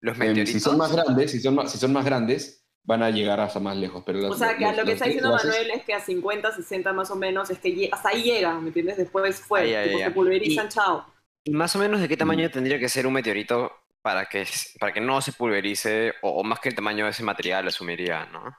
Los 0.00 0.14
Em, 0.14 0.20
meteoritos. 0.20 0.50
si 0.52 0.60
son 0.60 0.78
más 0.78 0.92
grandes, 0.92 1.30
si 1.30 1.40
son 1.40 1.54
más, 1.56 1.70
si 1.72 1.78
son 1.78 1.92
más 1.92 2.04
grandes, 2.04 2.65
van 2.86 3.02
a 3.02 3.10
llegar 3.10 3.40
hasta 3.40 3.58
más 3.60 3.76
lejos. 3.76 4.02
Pero 4.06 4.20
las- 4.20 4.30
O 4.30 4.34
sea, 4.36 4.56
que 4.56 4.64
a 4.64 4.68
los- 4.68 4.78
lo 4.78 4.82
que 4.84 4.90
los 4.90 4.94
está 4.94 5.04
diciendo 5.06 5.30
Manuel 5.32 5.70
es 5.72 5.84
que 5.84 5.92
a 5.94 6.00
50, 6.00 6.52
60 6.52 6.92
más 6.92 7.10
o 7.10 7.16
menos, 7.16 7.50
es 7.50 7.58
que 7.58 7.88
hasta 7.92 8.08
ahí 8.10 8.22
llegan, 8.22 8.62
¿me 8.62 8.68
entiendes? 8.68 8.96
Después 8.96 9.40
fue, 9.40 9.60
Ay, 9.62 9.74
ay, 9.74 9.84
tipo, 9.88 9.98
ay. 9.98 10.04
se 10.04 10.10
pulverizan, 10.12 10.68
chao. 10.68 11.04
¿Y 11.44 11.50
más 11.50 11.74
o 11.76 11.78
menos 11.78 12.00
de 12.00 12.08
qué 12.08 12.14
Mm. 12.14 12.18
tamaño 12.18 12.50
tendría 12.50 12.78
que 12.78 12.88
ser 12.88 13.06
un 13.06 13.12
meteorito 13.12 13.72
para 14.02 14.26
que, 14.26 14.46
para 14.80 14.92
que 14.92 15.00
no 15.00 15.20
se 15.20 15.32
pulverice? 15.32 16.14
O, 16.22 16.30
o 16.40 16.44
más 16.44 16.60
que 16.60 16.68
el 16.70 16.74
tamaño 16.76 17.04
de 17.04 17.10
ese 17.10 17.22
material, 17.24 17.66
asumiría, 17.66 18.26
¿no? 18.26 18.56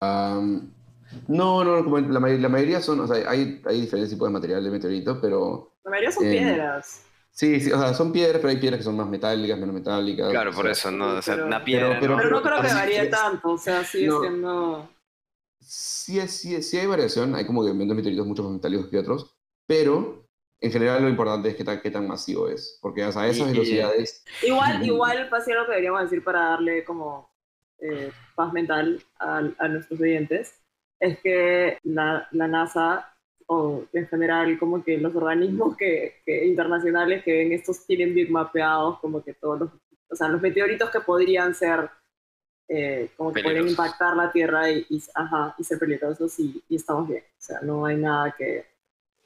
Am, 0.00 0.72
no, 1.26 1.64
no, 1.64 1.82
como 1.84 1.98
la, 1.98 2.20
la 2.28 2.48
mayoría 2.48 2.80
son, 2.80 3.00
o 3.00 3.06
sea, 3.06 3.28
hay, 3.30 3.60
hay 3.66 3.80
diferentes 3.80 4.10
tipos 4.10 4.28
de 4.28 4.32
material 4.32 4.62
de 4.64 4.70
meteorito, 4.70 5.20
pero 5.20 5.74
La 5.84 5.90
mayoría 5.90 6.12
son 6.12 6.24
Em, 6.26 6.30
piedras. 6.32 7.04
Sí, 7.38 7.60
sí, 7.60 7.70
o 7.72 7.78
sea, 7.78 7.94
son 7.94 8.10
piedras, 8.12 8.38
pero 8.38 8.48
hay 8.50 8.56
piedras 8.58 8.78
que 8.78 8.84
son 8.84 8.96
más 8.96 9.08
metálicas, 9.08 9.58
menos 9.58 9.74
metálicas. 9.74 10.30
Claro, 10.30 10.52
por 10.52 10.64
sea, 10.64 10.72
eso, 10.72 10.90
¿no? 10.90 11.14
O 11.18 11.22
sea, 11.22 11.34
pero- 11.36 11.46
una 11.46 11.64
piedra. 11.64 11.98
pero- 12.00 12.16
¿no? 12.16 12.22
Pero 12.22 12.30
no 12.30 12.42
creo 12.42 12.56
que 12.56 12.62
pero 12.62 12.74
varíe 12.74 13.02
es- 13.02 13.10
tanto, 13.10 13.50
o 13.50 13.58
sea, 13.58 13.84
sigue 13.84 14.06
no. 14.08 14.20
siendo... 14.20 14.90
Sí, 15.60 16.18
es- 16.18 16.32
sí, 16.36 16.54
es- 16.54 16.68
sí 16.68 16.78
hay 16.78 16.86
variación, 16.86 17.34
hay 17.34 17.46
como 17.46 17.64
que 17.64 17.72
menos 17.72 17.94
meteoritos 17.96 18.26
mucho 18.26 18.42
más 18.42 18.52
metálicos 18.52 18.88
que 18.88 18.98
otros, 18.98 19.36
pero 19.66 20.24
en 20.60 20.72
general 20.72 21.02
lo 21.02 21.08
importante 21.08 21.48
es 21.50 21.56
qué 21.56 21.64
tan, 21.64 21.80
qué 21.80 21.90
tan 21.90 22.08
masivo 22.08 22.48
es, 22.48 22.78
porque 22.82 23.04
o 23.04 23.12
sea, 23.12 23.22
a 23.22 23.28
esas 23.28 23.46
Y- 23.46 23.50
y- 23.50 23.52
velocidades... 23.52 24.24
Igual, 24.42 24.82
igual, 24.86 25.28
fácil 25.28 25.54
lo 25.54 25.64
que 25.66 25.70
deberíamos 25.72 26.02
decir 26.02 26.24
para 26.24 26.40
darle 26.50 26.84
como 26.84 27.30
eh, 27.80 28.10
paz 28.34 28.52
mental 28.52 29.00
a, 29.20 29.38
a 29.58 29.68
nuestros 29.68 30.00
oyentes, 30.00 30.54
es 31.00 31.18
que 31.20 31.78
la, 31.84 32.26
la 32.32 32.48
NASA, 32.48 33.14
o 33.50 33.84
en 33.92 34.06
general 34.08 34.58
como 34.58 34.84
que 34.84 34.98
los 34.98 35.14
organismos 35.16 35.76
que, 35.76 36.16
que 36.24 36.46
internacionales 36.46 37.24
que 37.24 37.32
ven 37.32 37.52
estos 37.52 37.86
tienen 37.86 38.14
bien 38.14 38.30
mapeados 38.30 38.98
como 39.00 39.22
que 39.24 39.32
todos 39.34 39.58
los, 39.60 39.70
o 40.10 40.14
sea, 40.16 40.28
los 40.28 40.40
meteoritos 40.42 40.90
que 40.90 41.00
podrían 41.00 41.54
ser, 41.54 41.88
eh, 42.68 43.10
como 43.16 43.32
que 43.32 43.42
Peligrosos. 43.42 43.70
impactar 43.70 44.14
la 44.16 44.30
Tierra 44.30 44.70
y, 44.70 44.86
y, 44.90 45.02
ajá, 45.14 45.54
y 45.58 45.64
ser 45.64 45.78
peligrosos 45.78 46.38
y, 46.38 46.62
y 46.68 46.76
estamos 46.76 47.08
bien. 47.08 47.22
O 47.26 47.40
sea, 47.40 47.60
no 47.62 47.86
hay 47.86 47.96
nada 47.96 48.34
que... 48.36 48.66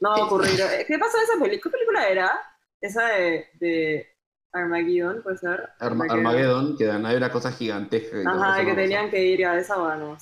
No 0.01 0.11
va 0.11 0.17
a 0.17 0.25
ocurrir. 0.25 0.51
Eh, 0.61 0.85
¿Qué 0.87 0.99
pasó 0.99 1.17
en 1.19 1.23
esa 1.25 1.33
película? 1.45 1.61
¿Qué 1.63 1.71
película 1.71 2.09
era? 2.09 2.33
Esa 2.81 3.07
de, 3.09 3.47
de 3.61 4.07
Armageddon, 4.53 5.23
puede 5.23 5.39
ser. 5.39 5.69
Arma- 5.81 6.07
Armageddon, 6.09 6.77
que 6.77 6.91
hay 6.91 7.17
una 7.17 7.31
cosa 7.33 7.51
gigantesca. 7.53 8.21
y 8.21 8.25
todo 8.25 8.35
Ajá, 8.43 8.65
que 8.65 8.75
tenían 8.75 9.11
que 9.11 9.25
ir 9.25 9.45
a 9.47 9.59
esa 9.59 9.81
o 9.81 9.95
no 9.97 10.19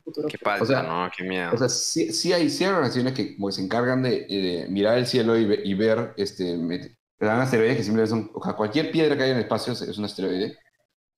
futuro. 0.00 0.28
Qué 0.28 0.38
falta, 0.38 0.62
O 0.62 0.66
sea, 0.66 0.82
¿no? 0.82 1.10
Qué 1.16 1.24
miedo. 1.24 1.50
O 1.52 1.58
sea, 1.58 1.68
sí, 1.68 2.12
sí 2.12 2.32
hay, 2.32 2.48
sí 2.50 2.64
hay 2.64 2.70
organizaciones 2.70 3.12
que 3.12 3.36
como 3.36 3.50
se 3.52 3.62
encargan 3.62 4.02
de, 4.02 4.26
de 4.26 4.66
mirar 4.70 4.98
el 4.98 5.06
cielo 5.06 5.38
y, 5.38 5.60
y 5.64 5.74
ver, 5.74 6.14
este, 6.16 6.56
dan 7.26 7.40
asteroides 7.40 7.76
que 7.76 7.84
simplemente 7.84 8.10
son, 8.10 8.30
o 8.34 8.42
sea, 8.42 8.54
cualquier 8.54 8.90
piedra 8.90 9.16
que 9.16 9.22
hay 9.24 9.30
en 9.30 9.36
el 9.36 9.42
espacio 9.42 9.72
es, 9.72 9.98
un 9.98 10.04
asteroide. 10.04 10.58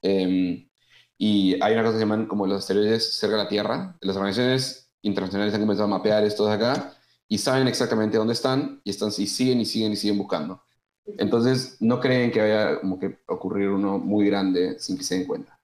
Em, 0.03 0.69
y 1.17 1.63
hay 1.63 1.73
una 1.75 1.83
cosa 1.83 1.95
que 1.95 1.99
se 1.99 2.05
llaman 2.05 2.27
como 2.27 2.47
los 2.47 2.59
asteroides 2.59 3.15
cerca 3.15 3.37
de 3.37 3.43
la 3.45 3.49
Tierra. 3.49 3.97
Las 4.01 4.17
organizaciones 4.17 4.91
internacionales 5.03 5.55
han 5.55 5.61
comenzado 5.61 5.87
a 5.87 5.99
mapear 5.99 6.25
estos 6.25 6.49
de 6.49 6.55
acá 6.55 6.95
y 7.29 7.39
saben 7.39 7.69
exactamente 7.69 8.19
dónde 8.19 8.35
están 8.35 8.81
y, 8.85 8.91
están, 8.91 9.09
y 9.17 9.27
siguen 9.27 9.61
y 9.61 9.65
siguen 9.65 9.93
y 9.93 9.97
siguen 9.97 10.19
buscando. 10.19 10.63
Entonces, 11.07 11.77
no 11.81 12.01
creen 12.01 12.31
que 12.31 12.41
vaya 12.41 12.81
como 12.81 12.99
que 12.99 13.19
ocurrir 13.27 13.69
uno 13.69 13.99
muy 13.99 14.27
grande 14.27 14.79
sin 14.79 14.97
que 14.97 15.05
se 15.05 15.17
den 15.17 15.27
cuenta. 15.27 15.59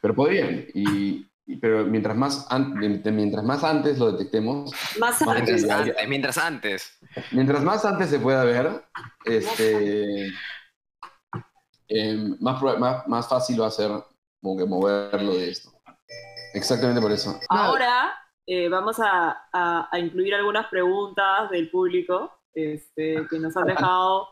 Pero 0.00 0.14
podrían. 0.14 0.66
Y- 0.74 1.26
pero 1.56 1.84
mientras 1.84 2.16
más, 2.16 2.46
an- 2.50 2.74
mientras 2.78 3.44
más 3.44 3.64
antes 3.64 3.98
lo 3.98 4.12
detectemos, 4.12 4.70
Más 4.98 5.20
Más 5.20 5.36
antes. 5.36 5.54
mientras, 5.64 5.80
antes. 5.80 6.08
mientras 6.08 6.38
antes. 6.38 6.98
mientras 7.32 7.62
más 7.64 7.84
antes 7.84 8.10
se 8.10 8.18
pueda 8.18 8.44
ver, 8.44 8.82
este, 9.24 10.26
em, 11.88 12.36
más, 12.40 12.62
más, 12.78 13.06
más 13.08 13.28
fácil 13.28 13.60
va 13.60 13.66
a 13.66 13.70
ser 13.70 13.90
como 14.42 14.56
que 14.56 14.64
moverlo 14.64 15.34
de 15.34 15.50
esto. 15.50 15.70
Exactamente 16.54 17.00
por 17.00 17.12
eso. 17.12 17.38
Ahora 17.48 18.12
eh, 18.46 18.68
vamos 18.68 18.98
a, 19.00 19.44
a- 19.52 19.88
a 19.90 19.98
incluir 19.98 20.34
algunas 20.34 20.66
preguntas 20.68 21.50
del 21.50 21.70
público 21.70 22.32
este, 22.54 23.26
que 23.30 23.38
nos 23.38 23.56
han 23.56 23.66
dejado 23.66 24.28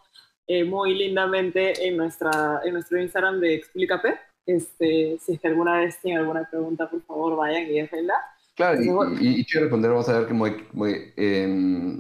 eh, 0.49 0.65
muy 0.65 0.95
lindamente 0.95 1.87
en, 1.87 1.97
nuestra, 1.97 2.61
en 2.65 2.73
nuestro 2.73 3.01
Instagram 3.01 3.39
de 3.41 3.55
Explícate. 3.55 4.19
Este, 4.49 5.19
si 5.21 5.35
es 5.35 5.41
que 5.41 5.49
alguna 5.49 5.79
vez 5.81 6.01
tienen 6.01 6.21
alguna 6.21 6.49
pregunta, 6.49 6.89
por 6.89 7.03
favor 7.03 7.37
vayan 7.37 7.65
y 7.65 7.81
déjenla. 7.81 8.15
Claro, 8.57 8.83
y, 8.83 8.87
Mejor. 8.87 9.13
y, 9.23 9.41
y 9.41 9.45
chévere 9.45 9.67
responder, 9.67 9.91
vamos 9.91 10.09
a 10.09 10.19
ver 10.19 10.27
que- 10.27 10.35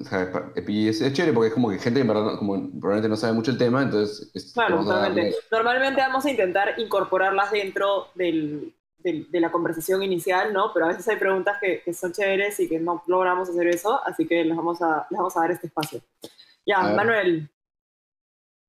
o 0.00 0.04
sea, 0.04 0.32
pa- 0.32 0.52
y 0.66 0.88
es, 0.88 1.00
es 1.02 1.12
chévere 1.12 1.34
porque 1.34 1.48
es 1.48 1.54
como 1.54 1.68
que 1.70 1.78
gente 1.78 1.98
que 1.98 2.00
en 2.00 2.08
verdad 2.08 2.38
como 2.38 2.54
probablemente 2.80 3.08
no 3.10 3.16
sabe 3.16 3.34
mucho 3.34 3.50
el 3.50 3.58
tema, 3.58 3.82
entonces 3.82 4.30
es- 4.34 4.52
Claro, 4.54 4.82
darle- 4.82 5.34
Normalmente 5.52 6.00
vamos 6.00 6.24
a 6.24 6.30
intentar 6.30 6.74
incorporarlas 6.78 7.50
dentro 7.52 8.08
del, 8.14 8.74
del- 8.96 9.30
de 9.30 9.40
la 9.40 9.52
conversación 9.52 10.02
inicial, 10.02 10.52
¿no? 10.54 10.72
Pero 10.72 10.86
a 10.86 10.88
veces 10.88 11.06
hay 11.06 11.16
preguntas 11.16 11.58
que, 11.60 11.82
que 11.82 11.92
son 11.92 12.12
chéveres 12.12 12.58
y 12.60 12.68
que 12.68 12.80
no 12.80 13.02
logramos 13.06 13.50
hacer 13.50 13.68
eso, 13.68 14.00
así 14.06 14.26
que 14.26 14.42
les 14.42 14.56
vamos 14.56 14.80
a, 14.80 15.06
les 15.10 15.18
vamos 15.18 15.36
a 15.36 15.40
dar 15.42 15.50
este 15.52 15.66
espacio. 15.68 16.00
Ya. 16.66 16.80
Manuel, 16.94 17.48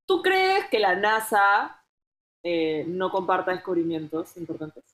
¿tú 0.06 0.22
crees 0.22 0.66
que 0.70 0.78
la 0.78 0.94
NASA 0.94 1.79
eh, 2.42 2.84
no 2.88 3.10
comparta 3.10 3.50
descubrimientos 3.52 4.36
importantes? 4.36 4.84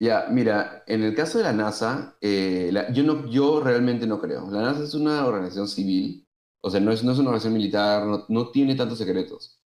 Ya, 0.00 0.26
mira, 0.30 0.82
en 0.86 1.02
el 1.04 1.14
caso 1.14 1.38
de 1.38 1.44
la 1.44 1.52
NASA, 1.52 2.16
eh, 2.20 2.70
la- 2.72 2.90
yo, 2.92 3.04
no, 3.04 3.26
yo 3.30 3.60
realmente 3.60 4.06
no 4.06 4.20
creo. 4.20 4.50
La 4.50 4.62
NASA 4.62 4.82
es 4.82 4.94
una 4.94 5.24
organización 5.26 5.68
civil, 5.68 6.26
o 6.60 6.70
sea, 6.70 6.80
no 6.80 6.90
es, 6.90 7.04
no 7.04 7.12
es 7.12 7.18
una 7.18 7.28
organización 7.28 7.54
militar, 7.54 8.04
no, 8.06 8.24
no 8.28 8.50
tiene 8.50 8.74
tantos 8.74 8.98
secretos. 8.98 9.60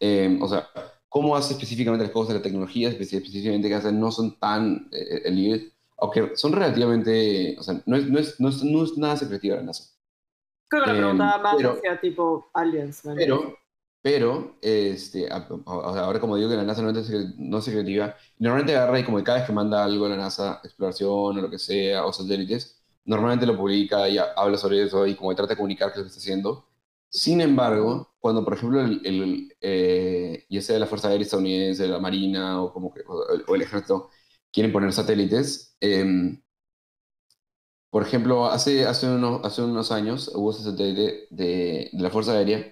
Eh, 0.00 0.38
o 0.40 0.46
sea, 0.48 0.68
cómo 1.08 1.34
hace 1.36 1.54
específicamente 1.54 2.04
las 2.04 2.12
cosas, 2.12 2.34
la 2.36 2.42
tecnología 2.42 2.88
espe- 2.88 3.00
específicamente 3.02 3.68
que 3.68 3.74
hacen 3.74 3.98
no 3.98 4.12
son 4.12 4.38
tan 4.38 4.88
eh, 4.92 5.22
elite, 5.24 5.72
aunque 5.98 6.36
son 6.36 6.52
relativamente, 6.52 7.56
o 7.58 7.62
sea, 7.62 7.82
no 7.84 7.96
es, 7.96 8.08
no 8.08 8.18
es, 8.20 8.38
no 8.40 8.48
es, 8.48 8.62
no 8.62 8.84
es 8.84 8.96
nada 8.96 9.16
secretiva 9.16 9.56
la 9.56 9.62
NASA. 9.62 9.84
Creo 10.68 10.84
que 10.84 10.90
la 10.92 10.96
Em, 10.96 11.00
preguntaba 11.02 11.42
más 11.42 11.56
pero- 11.56 11.72
hacia 11.72 12.00
tipo 12.00 12.48
aliens. 12.54 13.04
¿no? 13.04 13.14
Pero, 13.16 13.58
pero, 14.02 14.56
este, 14.62 15.28
ahora 15.30 16.20
como 16.20 16.36
digo 16.36 16.48
que 16.48 16.56
la 16.56 16.64
NASA 16.64 16.82
no 16.82 16.90
secre- 16.92 17.34
no 17.36 17.58
es 17.58 17.64
secretiva, 17.64 18.16
normalmente 18.38 18.74
agarra 18.76 18.98
y 19.00 19.04
como 19.04 19.22
cada 19.22 19.38
vez 19.38 19.46
que 19.46 19.52
manda 19.52 19.84
algo 19.84 20.06
a 20.06 20.08
la 20.10 20.16
NASA, 20.16 20.60
exploración 20.64 21.10
o 21.10 21.32
lo 21.34 21.50
que 21.50 21.58
sea, 21.58 22.06
o 22.06 22.12
satélites, 22.12 22.80
normalmente 23.04 23.46
lo 23.46 23.56
publica 23.56 24.08
y 24.08 24.16
ha- 24.18 24.32
habla 24.36 24.56
sobre 24.58 24.82
eso 24.84 25.06
y 25.06 25.14
como 25.16 25.34
trata 25.34 25.52
de 25.54 25.56
comunicar 25.56 25.88
qué 25.92 25.94
es 25.94 25.98
lo 25.98 26.04
que 26.04 26.08
está 26.08 26.18
haciendo. 26.20 26.66
Sin 27.10 27.40
embargo, 27.40 28.14
cuando 28.20 28.44
por 28.44 28.54
ejemplo 28.54 28.80
el, 28.80 29.00
el, 29.04 29.56
eh, 29.60 30.46
ya 30.48 30.62
sea 30.62 30.78
la 30.78 30.86
Fuerza 30.86 31.08
Aérea 31.08 31.24
Estadounidense, 31.24 31.88
la 31.88 31.98
Marina 31.98 32.62
o, 32.62 32.72
como 32.72 32.92
que, 32.94 33.00
o, 33.06 33.24
o 33.48 33.54
el 33.54 33.62
Ejército 33.62 34.10
quieren 34.52 34.72
poner 34.72 34.92
satélites, 34.92 35.76
em, 35.80 36.40
por 37.90 38.02
ejemplo, 38.02 38.46
hace, 38.46 38.86
hace, 38.86 39.08
unos, 39.08 39.44
hace 39.44 39.62
unos 39.62 39.90
años 39.92 40.30
hubo 40.34 40.52
ese 40.52 40.62
satélite 40.62 41.26
de, 41.30 41.88
de 41.92 42.02
la 42.02 42.10
Fuerza 42.10 42.32
Aérea 42.32 42.64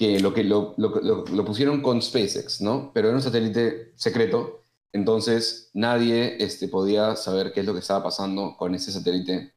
que 0.00 0.18
lo, 0.18 0.32
que 0.32 0.44
lo, 0.44 0.72
lo, 0.78 0.88
lo- 1.02 1.24
lo 1.26 1.44
pusieron 1.44 1.82
con 1.82 2.00
SpaceX, 2.00 2.62
¿no? 2.62 2.90
Pero 2.94 3.08
era 3.08 3.16
un 3.18 3.22
satélite 3.22 3.92
secreto, 3.96 4.62
entonces 4.94 5.68
nadie 5.74 6.42
este, 6.42 6.68
podía 6.68 7.16
saber 7.16 7.52
qué 7.52 7.60
es 7.60 7.66
lo 7.66 7.74
que 7.74 7.80
estaba 7.80 8.02
pasando 8.04 8.56
con 8.56 8.74
ese 8.74 8.92
satélite. 8.92 9.52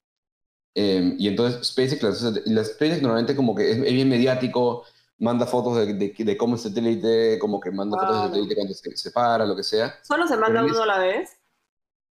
Eh, 0.75 1.15
y 1.17 1.29
entonces 1.29 1.65
SpaceX, 1.65 2.03
la, 2.45 2.63
SpaceX 2.65 3.01
normalmente 3.01 3.38
como 3.38 3.55
que 3.55 3.71
es, 3.71 3.81
bien 3.81 4.09
mediático, 4.09 4.83
manda 5.17 5.45
fotos 5.45 5.77
de, 5.77 5.93
de, 5.93 6.13
de 6.17 6.35
cómo 6.38 6.55
el 6.55 6.59
satélite, 6.59 7.39
como 7.39 7.62
que 7.62 7.71
manda 7.71 7.97
fotos 7.97 8.17
del 8.23 8.29
satélite 8.31 8.55
cuando 8.55 8.73
se 8.73 8.97
separa, 8.97 9.45
lo 9.45 9.55
que 9.55 9.63
sea. 9.63 9.95
¿Solo 10.01 10.27
se 10.27 10.35
manda 10.35 10.62
uno 10.62 10.83
a 10.83 10.85
la 10.85 11.00
vez? 11.00 11.29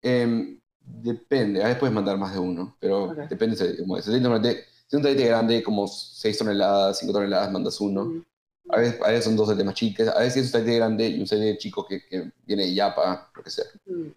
Eh, 0.03 0.57
depende, 0.79 1.61
a 1.61 1.65
veces 1.65 1.79
puedes 1.79 1.93
mandar 1.93 2.17
más 2.17 2.33
de 2.33 2.39
uno, 2.39 2.77
pero 2.79 3.11
Ok. 3.11 3.17
depende. 3.29 3.77
Como 3.79 3.97
el 3.97 4.03
satélite 4.03 4.23
normalmente, 4.23 4.65
si 4.91 4.97
un 4.97 5.03
satélite 5.03 5.29
grande, 5.29 5.63
como 5.63 5.87
6 5.87 6.37
toneladas, 6.37 6.99
5 6.99 7.13
toneladas, 7.13 7.49
mandas 7.49 7.79
uno. 7.79 8.05
Mm. 8.05 8.25
A 8.69 8.77
veces, 8.77 9.01
a 9.01 9.07
veces 9.07 9.25
son 9.25 9.35
dos 9.37 9.47
satélites 9.47 9.65
más 9.65 9.75
chicos, 9.75 10.07
a 10.09 10.19
veces 10.19 10.37
es 10.37 10.43
un 10.47 10.51
satélite 10.51 10.77
grande 10.77 11.07
y 11.07 11.19
un 11.21 11.27
satélite 11.27 11.57
chico 11.57 11.85
que, 11.87 12.05
que 12.07 12.31
viene 12.45 12.63
de 12.65 12.73
Yapa, 12.73 13.31
lo 13.33 13.43
que 13.43 13.49
sea, 13.49 13.65
Mm. 13.85 14.11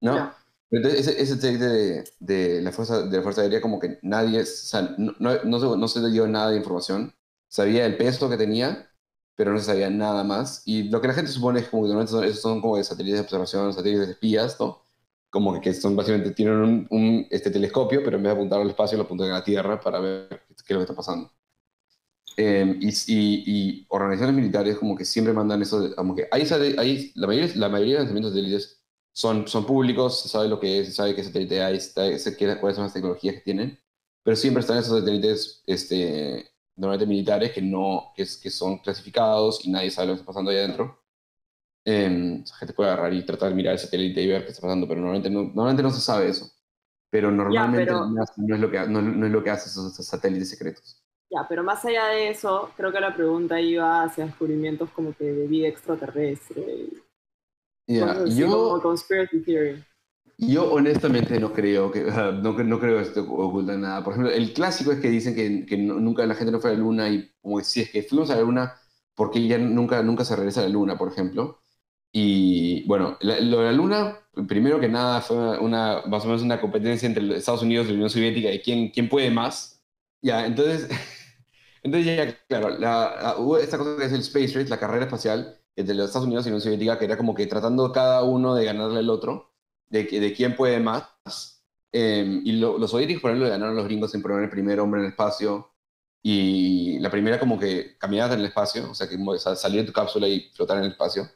¿no? 0.00 0.34
Entonces, 0.70 1.06
ese, 1.06 1.22
ese 1.22 1.58
de, 1.58 2.04
de 2.18 2.60
la 2.60 2.72
fuerza, 2.72 3.02
de 3.02 3.16
la 3.16 3.22
Fuerza 3.22 3.42
Aérea, 3.42 3.60
como 3.60 3.78
que 3.78 3.98
nadie, 4.02 4.40
o 4.42 4.46
sea, 4.46 4.94
no, 4.98 5.14
no, 5.20 5.42
no 5.44 5.60
se, 5.60 5.78
no 5.78 5.88
se 5.88 6.00
le 6.00 6.10
dio 6.10 6.26
nada 6.26 6.50
de 6.50 6.56
información. 6.56 7.14
Sabía 7.48 7.86
el 7.86 7.96
peso 7.96 8.28
que 8.28 8.36
tenía, 8.36 8.90
pero 9.36 9.52
no 9.52 9.58
se 9.60 9.66
sabía 9.66 9.90
nada 9.90 10.24
más. 10.24 10.62
Y 10.66 10.84
lo 10.90 11.00
que 11.00 11.06
la 11.08 11.14
gente 11.14 11.30
supone 11.30 11.60
es 11.60 11.68
como 11.68 11.82
que 11.84 11.88
normalmente 11.88 12.12
son, 12.12 12.24
esos 12.24 12.42
son 12.42 12.60
como 12.60 12.76
de 12.76 12.84
satélites 12.84 13.20
de 13.20 13.24
observación, 13.24 13.72
satélites 13.72 14.06
de 14.06 14.12
espías, 14.14 14.58
¿no? 14.58 14.82
Como 15.36 15.60
que, 15.60 15.74
son 15.74 15.96
básicamente, 15.96 16.32
tienen 16.32 16.54
un, 16.56 16.86
un, 16.90 17.26
este 17.30 17.50
telescopio, 17.50 18.02
pero 18.04 18.16
en 18.16 18.22
vez 18.22 18.30
de 18.32 18.36
apuntar 18.38 18.60
al 18.60 18.70
espacio, 18.70 18.98
lo 18.98 19.04
apuntan 19.04 19.30
a 19.30 19.34
la 19.34 19.44
Tierra 19.44 19.80
para 19.80 20.00
ver 20.00 20.28
qué 20.30 20.54
es 20.56 20.70
lo 20.70 20.78
que 20.78 20.82
está 20.84 20.96
pasando. 20.96 21.30
Eh, 22.38 22.76
y, 22.80 22.88
y, 22.90 23.44
y 23.80 23.86
organizaciones 23.88 24.36
militares 24.36 24.76
como 24.78 24.94
que 24.94 25.06
siempre 25.06 25.32
mandan 25.32 25.62
eso, 25.62 25.94
como 25.96 26.14
que 26.14 26.28
hay, 26.30 26.42
hay 26.78 27.12
la, 27.14 27.26
mayoría, 27.26 27.50
la 27.56 27.68
mayoría 27.70 27.94
de 27.94 27.98
lanzamientos 28.00 28.34
de 28.34 28.40
satélites 28.40 28.82
son, 29.12 29.48
son 29.48 29.64
públicos, 29.64 30.20
se 30.20 30.28
sabe 30.28 30.48
lo 30.48 30.60
que 30.60 30.80
es, 30.80 30.88
se 30.88 30.92
sabe 30.94 31.14
qué 31.14 31.24
satélite 31.24 31.62
hay, 31.62 31.80
se 31.80 31.92
sabe- 32.18 32.60
cuáles 32.60 32.76
son 32.76 32.84
las 32.84 32.92
tecnologías 32.92 33.36
que 33.36 33.40
tienen, 33.40 33.78
pero 34.22 34.36
siempre 34.36 34.60
están 34.60 34.76
esos 34.78 34.98
satélites 34.98 35.62
este, 35.66 36.50
normalmente 36.76 37.06
militares 37.06 37.52
que, 37.52 37.62
no, 37.62 38.12
que, 38.14 38.24
que 38.42 38.50
son 38.50 38.78
clasificados 38.78 39.64
y 39.64 39.70
nadie 39.70 39.90
sabe 39.90 40.08
lo 40.08 40.12
que 40.14 40.20
está 40.20 40.26
pasando 40.26 40.50
ahí 40.50 40.58
adentro. 40.58 41.05
Eh, 41.86 42.42
la 42.46 42.56
gente 42.56 42.74
puede 42.74 42.90
agarrar 42.90 43.14
y 43.14 43.24
tratar 43.24 43.50
de 43.50 43.54
mirar 43.54 43.74
el 43.74 43.78
satélite 43.78 44.20
y 44.22 44.26
ver 44.28 44.44
qué 44.44 44.50
está 44.50 44.62
pasando, 44.62 44.88
pero 44.88 45.00
normalmente 45.00 45.30
no, 45.30 45.44
normalmente 45.44 45.84
no 45.84 45.90
se 45.92 46.00
sabe 46.00 46.28
eso. 46.28 46.50
Pero 47.10 47.30
normalmente 47.30 47.86
pero- 47.86 48.06
no, 48.06 48.22
es- 48.24 48.60
lo 48.60 48.70
que, 48.70 48.78
no, 48.88 49.00
no 49.02 49.26
es 49.26 49.32
lo 49.32 49.42
que 49.44 49.50
hacen 49.50 49.70
esos, 49.70 49.92
esos 49.92 50.06
satélites 50.06 50.50
secretos. 50.50 51.02
Ya, 51.30 51.46
pero 51.48 51.64
más 51.64 51.84
allá 51.84 52.06
de 52.08 52.28
eso, 52.30 52.70
creo 52.76 52.92
que 52.92 53.00
la 53.00 53.14
pregunta 53.14 53.60
iba 53.60 54.02
hacia 54.04 54.26
descubrimientos 54.26 54.90
como 54.90 55.14
que 55.14 55.24
de 55.24 55.46
vida 55.46 55.68
extraterrestre. 55.68 56.88
Ya, 57.88 58.10
así 58.12 58.40
yo, 58.40 58.48
Como 58.50 58.82
conspiracy 58.82 59.40
theory. 59.42 59.84
Yo 60.38 60.72
honestamente 60.72 61.40
no 61.40 61.52
creo 61.52 61.90
que, 61.90 62.04
o 62.04 62.10
sea, 62.12 62.32
no, 62.32 62.52
no 62.52 62.80
creo 62.80 62.96
que 62.96 63.02
esto 63.02 63.22
oculta 63.22 63.76
nada. 63.76 64.04
Por 64.04 64.12
ejemplo, 64.12 64.32
el 64.32 64.52
clásico 64.52 64.92
es 64.92 65.00
que 65.00 65.08
dicen 65.08 65.34
que, 65.34 65.64
que 65.66 65.76
no- 65.78 65.94
nunca 66.00 66.26
la 66.26 66.34
gente 66.34 66.52
no 66.52 66.60
fue 66.60 66.70
a 66.70 66.74
la 66.74 66.80
luna 66.80 67.08
y 67.08 67.30
como 67.40 67.58
que 67.58 67.64
si 67.64 67.80
es 67.82 67.90
que 67.90 68.02
fuimos 68.02 68.30
a 68.30 68.36
la 68.36 68.42
luna, 68.42 68.74
porque 69.14 69.46
ya 69.46 69.58
nunca, 69.58 70.02
nunca 70.02 70.24
se 70.24 70.36
regresa 70.36 70.60
a 70.60 70.64
la 70.64 70.68
luna, 70.70 70.98
por 70.98 71.08
ejemplo. 71.10 71.60
Y 72.18 72.82
bueno, 72.86 73.18
la- 73.20 73.40
lo 73.40 73.58
de 73.58 73.64
la 73.66 73.72
luna, 73.72 74.18
primero 74.48 74.80
que 74.80 74.88
nada, 74.88 75.20
fue 75.20 75.58
una, 75.58 76.02
más 76.06 76.24
o 76.24 76.26
menos 76.28 76.42
una 76.42 76.60
competencia 76.60 77.06
entre 77.06 77.36
Estados 77.36 77.62
Unidos 77.62 77.86
y 77.86 77.90
la 77.90 77.94
Unión 77.96 78.10
Soviética 78.10 78.48
de 78.48 78.62
quién, 78.62 78.90
quién 78.90 79.08
puede 79.08 79.30
más. 79.30 79.82
Ya, 80.22 80.46
entonces, 80.46 80.88
entonces 81.82 82.16
ya, 82.16 82.46
claro, 82.48 82.70
la- 82.70 83.16
la- 83.22 83.36
hubo 83.38 83.58
esta 83.58 83.78
cosa 83.78 83.96
que 83.98 84.06
es 84.06 84.12
el 84.12 84.20
Space 84.20 84.48
Race, 84.58 84.68
la 84.70 84.78
carrera 84.80 85.04
espacial 85.06 85.58
entre 85.76 85.94
los 85.94 86.06
Estados 86.06 86.26
Unidos 86.26 86.46
y 86.46 86.50
la 86.50 86.54
Unión 86.56 86.62
Soviética, 86.62 86.98
que 86.98 87.04
era 87.06 87.16
como 87.18 87.34
que 87.34 87.46
tratando 87.46 87.92
cada 87.92 88.22
uno 88.24 88.54
de 88.54 88.64
ganarle 88.64 89.00
al 89.00 89.10
otro 89.10 89.52
de, 89.90 90.04
de 90.04 90.32
quién 90.34 90.56
puede 90.56 90.80
más. 90.80 91.04
Eh, 91.92 92.40
y 92.44 92.52
lo- 92.52 92.78
los 92.78 92.90
soviéticos, 92.90 93.22
por 93.22 93.30
ejemplo, 93.30 93.48
ganaron 93.50 93.74
a 93.74 93.76
los 93.76 93.84
gringos 93.86 94.14
en 94.14 94.22
poner 94.22 94.42
el 94.44 94.50
primer 94.50 94.80
hombre 94.80 95.00
en 95.00 95.06
el 95.06 95.10
espacio. 95.12 95.72
Y 96.22 96.98
la 97.00 97.10
primera 97.10 97.38
como 97.38 97.58
que 97.58 97.96
caminabas 97.98 98.34
en 98.34 98.40
el 98.40 98.46
espacio, 98.46 98.90
o 98.90 98.94
sea, 98.94 99.08
que 99.08 99.16
mo- 99.18 99.38
sa- 99.38 99.54
salir 99.56 99.82
de 99.82 99.86
tu 99.88 99.92
cápsula 99.92 100.26
y 100.28 100.50
flotar 100.54 100.78
en 100.78 100.84
el 100.84 100.90
espacio. 100.92 101.28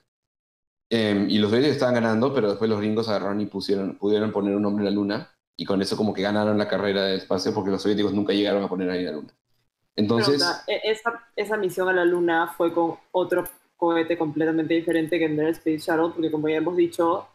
Eh, 0.91 1.27
y 1.29 1.39
los 1.39 1.51
soviéticos 1.51 1.77
estaban 1.77 1.95
ganando, 1.95 2.35
pero 2.35 2.49
después 2.51 2.69
los 2.69 2.81
gringos 2.81 3.09
agarraron 3.09 3.41
y 3.41 3.47
pusieron, 3.47 3.97
pudieron 3.97 4.33
poner 4.33 4.57
un 4.57 4.67
hombre 4.67 4.83
en 4.83 4.93
la 4.95 5.01
luna. 5.01 5.31
Y 5.57 5.65
con 5.65 5.81
eso 5.83 5.97
como 5.97 6.13
que 6.15 6.23
ganaron 6.23 6.59
la 6.59 6.67
carrera 6.69 7.05
del 7.05 7.19
espacio 7.19 7.53
porque 7.55 7.71
los 7.71 7.83
soviéticos 7.83 8.13
nunca 8.15 8.33
llegaron 8.33 8.63
a 8.65 8.69
poner 8.69 8.91
ahí 8.91 9.01
en 9.01 9.07
la 9.07 9.13
luna. 9.13 9.29
Entonces, 9.95 10.43
Pregunta, 10.43 10.65
e- 10.67 10.81
esa, 10.91 11.29
esa 11.37 11.57
misión 11.57 11.89
a 11.89 11.93
la 11.93 12.05
Luna 12.05 12.53
fue 12.57 12.73
con 12.73 12.97
otro 13.13 13.45
cohete 13.77 14.17
completamente 14.17 14.75
diferente 14.75 15.19
que 15.19 15.27
el 15.27 15.39
Space 15.49 15.79
Shuttle, 15.79 16.13
porque 16.15 16.31
como 16.31 16.49
ya 16.49 16.57
hemos 16.57 16.77
dicho, 16.77 17.29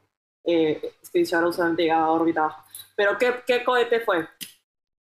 eh, 0.43 0.81
Space 1.03 1.25
Shuttle 1.25 1.53
solamente 1.53 1.83
llegaba 1.83 2.05
a 2.05 2.11
órbita. 2.11 2.55
Pero 2.95 3.17
¿qué, 3.17 3.33
qué 3.45 3.63
cohete 3.63 3.99
fue? 3.99 4.27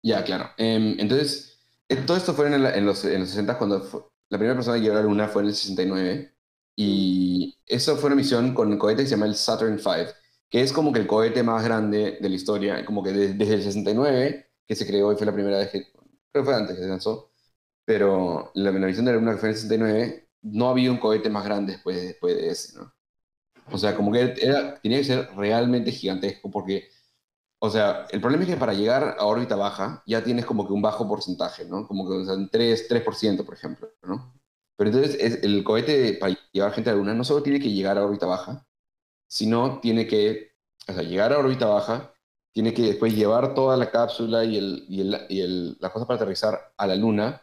Ya, 0.03 0.23
claro. 0.25 0.51
Em, 0.59 0.97
entonces, 0.99 1.59
eh, 1.89 1.97
todo 2.07 2.17
esto 2.17 2.35
fue 2.35 2.49
en, 2.49 2.55
el- 2.55 2.67
en 2.67 2.85
los, 2.85 3.05
en 3.05 3.21
los 3.21 3.29
60 3.31 3.57
cuando 3.57 3.81
fue- 3.81 4.03
la 4.31 4.39
primera 4.39 4.55
persona 4.57 4.77
que 4.77 4.83
llegó 4.83 4.95
a 4.97 4.99
la 5.01 5.05
Luna 5.05 5.29
fue 5.29 5.43
en 5.43 5.49
el 5.49 5.55
69. 5.55 6.34
Y 6.77 7.59
eso 7.67 7.97
fue 7.97 8.09
una 8.09 8.17
misión 8.17 8.55
con 8.55 8.73
el 8.73 8.79
cohete 8.79 9.03
que 9.03 9.09
se 9.09 9.15
llama 9.15 9.27
el 9.27 9.37
Saturn 9.37 9.75
V, 9.79 10.09
que 10.51 10.61
es 10.63 10.73
como 10.73 10.93
que 10.93 11.01
el 11.01 11.07
cohete 11.07 11.43
más 11.43 11.65
grande 11.65 12.19
de 12.21 12.29
la 12.29 12.35
historia, 12.35 12.85
como 12.85 13.03
que 13.03 13.13
de- 13.13 13.35
desde 13.35 13.55
el 13.55 13.63
69, 13.63 14.51
que 14.67 14.75
se 14.77 14.87
creó 14.87 15.13
y 15.13 15.17
fue 15.17 15.27
la 15.27 15.33
primera 15.35 15.59
vez 15.59 15.71
que, 15.71 15.85
creo 15.93 16.05
que 16.33 16.45
fue 16.45 16.55
antes 16.55 16.77
que 16.77 16.83
se 16.83 16.89
lanzó, 16.89 17.33
pero 17.85 18.53
la, 18.55 18.73
la 18.73 18.87
misión 18.87 19.05
de 19.07 19.13
la 19.13 19.19
Luna 19.19 19.33
que 19.35 19.39
fue 19.39 19.51
en 19.51 19.55
el 19.55 19.61
69, 19.61 20.29
no 20.43 20.69
había 20.71 20.91
un 20.93 20.99
cohete 20.99 21.31
más 21.31 21.45
grande 21.45 21.75
después, 21.75 22.03
después 22.03 22.37
de 22.37 22.51
ese, 22.51 22.79
¿no? 22.79 22.93
O 23.73 23.79
sea, 23.79 23.97
como 23.97 24.13
que 24.13 24.21
era, 24.43 24.81
tenía 24.81 24.99
que 24.99 25.05
ser 25.05 25.29
realmente 25.37 25.91
gigantesco 25.93 26.51
porque 26.51 26.89
o 27.61 27.71
sea, 27.71 28.07
el 28.11 28.21
problema 28.21 28.45
es 28.45 28.51
que 28.51 28.57
para 28.59 28.75
llegar 28.75 29.17
a 29.19 29.25
órbita 29.27 29.57
baja 29.57 30.03
ya 30.07 30.23
tienes 30.25 30.47
como 30.47 30.67
que 30.67 30.73
un 30.75 30.83
bajo 30.83 31.09
porcentaje, 31.09 31.65
¿no? 31.67 31.87
Como 31.89 32.09
que 32.09 32.17
o 32.17 32.25
sea, 32.25 32.35
un 32.35 32.49
3, 32.51 32.89
3%, 32.89 33.45
por 33.45 33.55
ejemplo, 33.55 33.89
¿no? 34.05 34.35
Pero 34.77 34.91
entonces 34.91 35.17
es- 35.21 35.43
el 35.45 35.63
cohete 35.65 36.15
para 36.15 36.37
llevar 36.53 36.73
gente 36.73 36.91
a 36.91 36.93
la 36.95 36.99
Luna 36.99 37.15
no 37.15 37.25
solo 37.25 37.43
tiene 37.43 37.61
que 37.61 37.71
llegar 37.73 37.99
a 37.99 38.05
órbita 38.05 38.27
baja, 38.27 38.67
sino 39.29 39.81
tiene 39.81 40.07
que, 40.07 40.53
o 40.89 40.93
sea, 40.93 41.03
llegar 41.03 41.33
a 41.33 41.39
órbita 41.39 41.67
baja, 41.67 42.13
tiene 42.53 42.75
que 42.75 42.83
después 42.83 43.15
llevar 43.15 43.55
toda 43.55 43.77
la 43.77 43.91
cápsula 43.91 44.45
y, 44.45 44.59
el, 44.59 44.85
y, 44.89 45.01
el, 45.03 45.27
y 45.29 45.41
el- 45.41 45.77
la 45.81 45.91
cosa 45.93 46.07
para 46.07 46.17
aterrizar 46.17 46.73
a 46.77 46.87
la 46.87 46.97
Luna, 46.97 47.43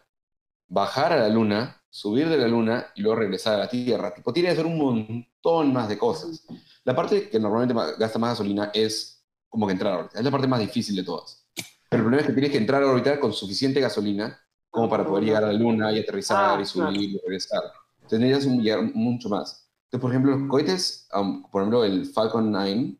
bajar 0.67 1.13
a 1.13 1.17
la 1.17 1.29
Luna, 1.29 1.81
subir 1.89 2.29
de 2.29 2.37
la 2.37 2.47
Luna 2.47 2.87
y 2.95 3.01
luego 3.01 3.17
regresar 3.19 3.55
a 3.55 3.57
la 3.59 3.69
Tierra. 3.69 4.13
Tipo, 4.13 4.31
tiene 4.33 4.49
que 4.49 4.53
hacer 4.53 4.65
un 4.65 4.77
montón 4.77 5.73
más 5.73 5.89
de 5.89 5.97
cosas. 5.97 6.45
La 6.83 6.95
parte 6.95 7.29
que 7.29 7.39
normalmente 7.39 7.73
ma- 7.73 7.91
gasta 7.97 8.19
más 8.19 8.31
gasolina 8.31 8.71
es 8.73 9.25
como 9.49 9.67
que 9.67 9.73
entrar 9.73 9.93
a 9.93 9.97
órbita. 9.99 10.19
Es 10.19 10.23
la 10.25 10.31
parte 10.31 10.47
más 10.47 10.59
difícil 10.61 10.95
de 10.95 11.03
todas. 11.03 11.45
Pero 11.89 12.01
el 12.01 12.03
problema 12.03 12.21
es 12.21 12.27
que 12.27 12.33
tienes 12.33 12.51
que 12.51 12.57
entrar 12.57 12.81
a 12.83 12.87
órbita 12.87 13.19
con 13.19 13.33
suficiente 13.33 13.81
gasolina 13.81 14.39
como 14.71 14.89
para 14.89 15.05
poder 15.05 15.25
llegar 15.25 15.43
a 15.43 15.47
la 15.47 15.53
Luna 15.53 15.91
y 15.91 15.99
aterrizar 15.99 16.57
Ah, 16.57 16.61
y 16.61 16.65
subir 16.65 16.87
claro. 16.87 17.01
y 17.01 17.19
regresar. 17.23 17.61
Entonces 17.97 18.19
necesitas 18.19 18.45
un- 18.57 18.63
llegar 18.63 18.81
mucho 18.95 19.29
más. 19.29 19.67
Entonces, 19.85 20.01
por 20.01 20.09
ejemplo, 20.11 20.35
los 20.37 20.49
cohetes, 20.49 21.07
um, 21.13 21.43
por 21.51 21.61
ejemplo, 21.61 21.83
el 21.83 22.05
Falcon 22.07 22.49
9, 22.51 22.95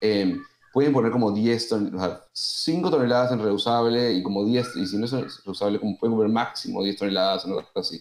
em, 0.00 0.42
pueden 0.72 0.92
poner 0.92 1.10
como 1.10 1.32
10 1.32 1.68
toneladas, 1.68 2.00
o 2.10 2.14
sea, 2.20 2.20
5 2.32 2.90
toneladas 2.90 3.32
en 3.32 3.40
reusable 3.42 4.12
y 4.12 4.22
como 4.22 4.44
10, 4.44 4.76
y 4.76 4.86
si 4.86 4.96
no 4.98 5.06
es 5.06 5.44
reusable, 5.44 5.80
como 5.80 5.98
pueden 5.98 6.14
poner 6.16 6.30
máximo 6.32 6.82
10 6.84 6.96
toneladas 6.98 7.44
o 7.46 7.48
algo 7.48 7.64
así. 7.74 8.00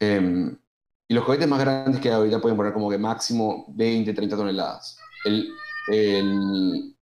Em, 0.00 0.56
y 1.08 1.14
los 1.14 1.24
cohetes 1.24 1.46
más 1.48 1.60
grandes 1.60 2.00
que 2.00 2.08
hay 2.08 2.14
ahorita 2.14 2.40
pueden 2.40 2.56
poner 2.56 2.72
como 2.72 2.90
que 2.90 2.98
máximo 2.98 3.64
20, 3.68 4.12
30 4.12 4.36
toneladas. 4.36 4.98
El, 5.24 5.48
el, 5.92 6.96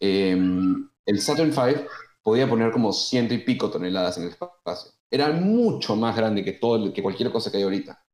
em, 0.00 0.88
el 1.06 1.20
Saturn 1.20 1.50
V 1.50 1.86
podía 2.28 2.48
poner 2.48 2.70
como 2.70 2.92
ciento 2.92 3.32
y 3.32 3.38
pico 3.38 3.70
toneladas 3.70 4.18
en 4.18 4.24
el 4.24 4.28
espacio. 4.28 4.92
Era 5.10 5.30
mucho 5.30 5.96
más 5.96 6.14
grande 6.14 6.44
que, 6.44 6.52
todo, 6.52 6.92
que 6.92 7.02
cualquier 7.02 7.32
cosa 7.32 7.50
que 7.50 7.56
hay 7.56 7.62
ahorita. 7.62 8.04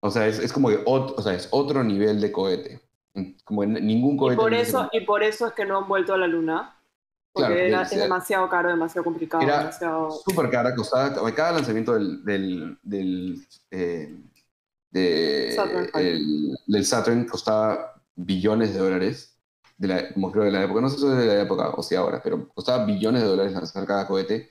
O 0.00 0.10
sea, 0.10 0.28
es, 0.28 0.38
es 0.38 0.52
como 0.52 0.68
que 0.68 0.80
o 0.86 1.20
sea, 1.20 1.34
es 1.34 1.48
otro 1.50 1.82
nivel 1.82 2.20
de 2.20 2.30
cohete. 2.30 2.80
Como 3.42 3.64
en 3.64 3.72
ningún 3.84 4.16
cohete. 4.16 4.40
Y 4.40 4.44
por, 4.44 4.54
eso, 4.54 4.88
y 4.92 5.00
por 5.00 5.24
eso 5.24 5.48
es 5.48 5.52
que 5.52 5.64
no 5.64 5.78
han 5.78 5.88
vuelto 5.88 6.14
a 6.14 6.18
la 6.18 6.28
Luna. 6.28 6.80
Porque 7.32 7.66
era, 7.66 7.82
es 7.82 7.90
demasiado 7.90 8.48
caro, 8.48 8.68
demasiado 8.68 9.04
complicado. 9.04 9.42
Era 9.42 9.58
demasiado... 9.58 10.10
súper 10.10 10.48
cara, 10.48 10.74
costaba, 10.74 11.34
cada 11.34 11.52
lanzamiento 11.52 11.94
del, 11.94 12.24
del, 12.24 12.78
del, 12.82 13.46
eh, 13.72 14.16
de, 14.90 15.52
Saturn, 15.56 15.90
el, 15.94 16.56
del 16.66 16.84
Saturn 16.84 17.24
costaba 17.26 18.00
billones 18.14 18.72
de 18.72 18.78
dólares, 18.78 19.37
de 19.78 19.88
la, 19.88 20.12
como 20.12 20.30
creo 20.32 20.44
de 20.44 20.50
la 20.50 20.64
época, 20.64 20.80
no 20.80 20.90
sé 20.90 20.98
si 20.98 21.06
es 21.06 21.16
de 21.16 21.26
la 21.26 21.40
época 21.40 21.70
o 21.70 21.82
si 21.82 21.94
ahora, 21.94 22.20
pero 22.22 22.48
costaba 22.48 22.84
billones 22.84 23.22
de 23.22 23.28
dólares 23.28 23.52
lanzar 23.52 23.86
cada 23.86 24.06
cohete. 24.06 24.50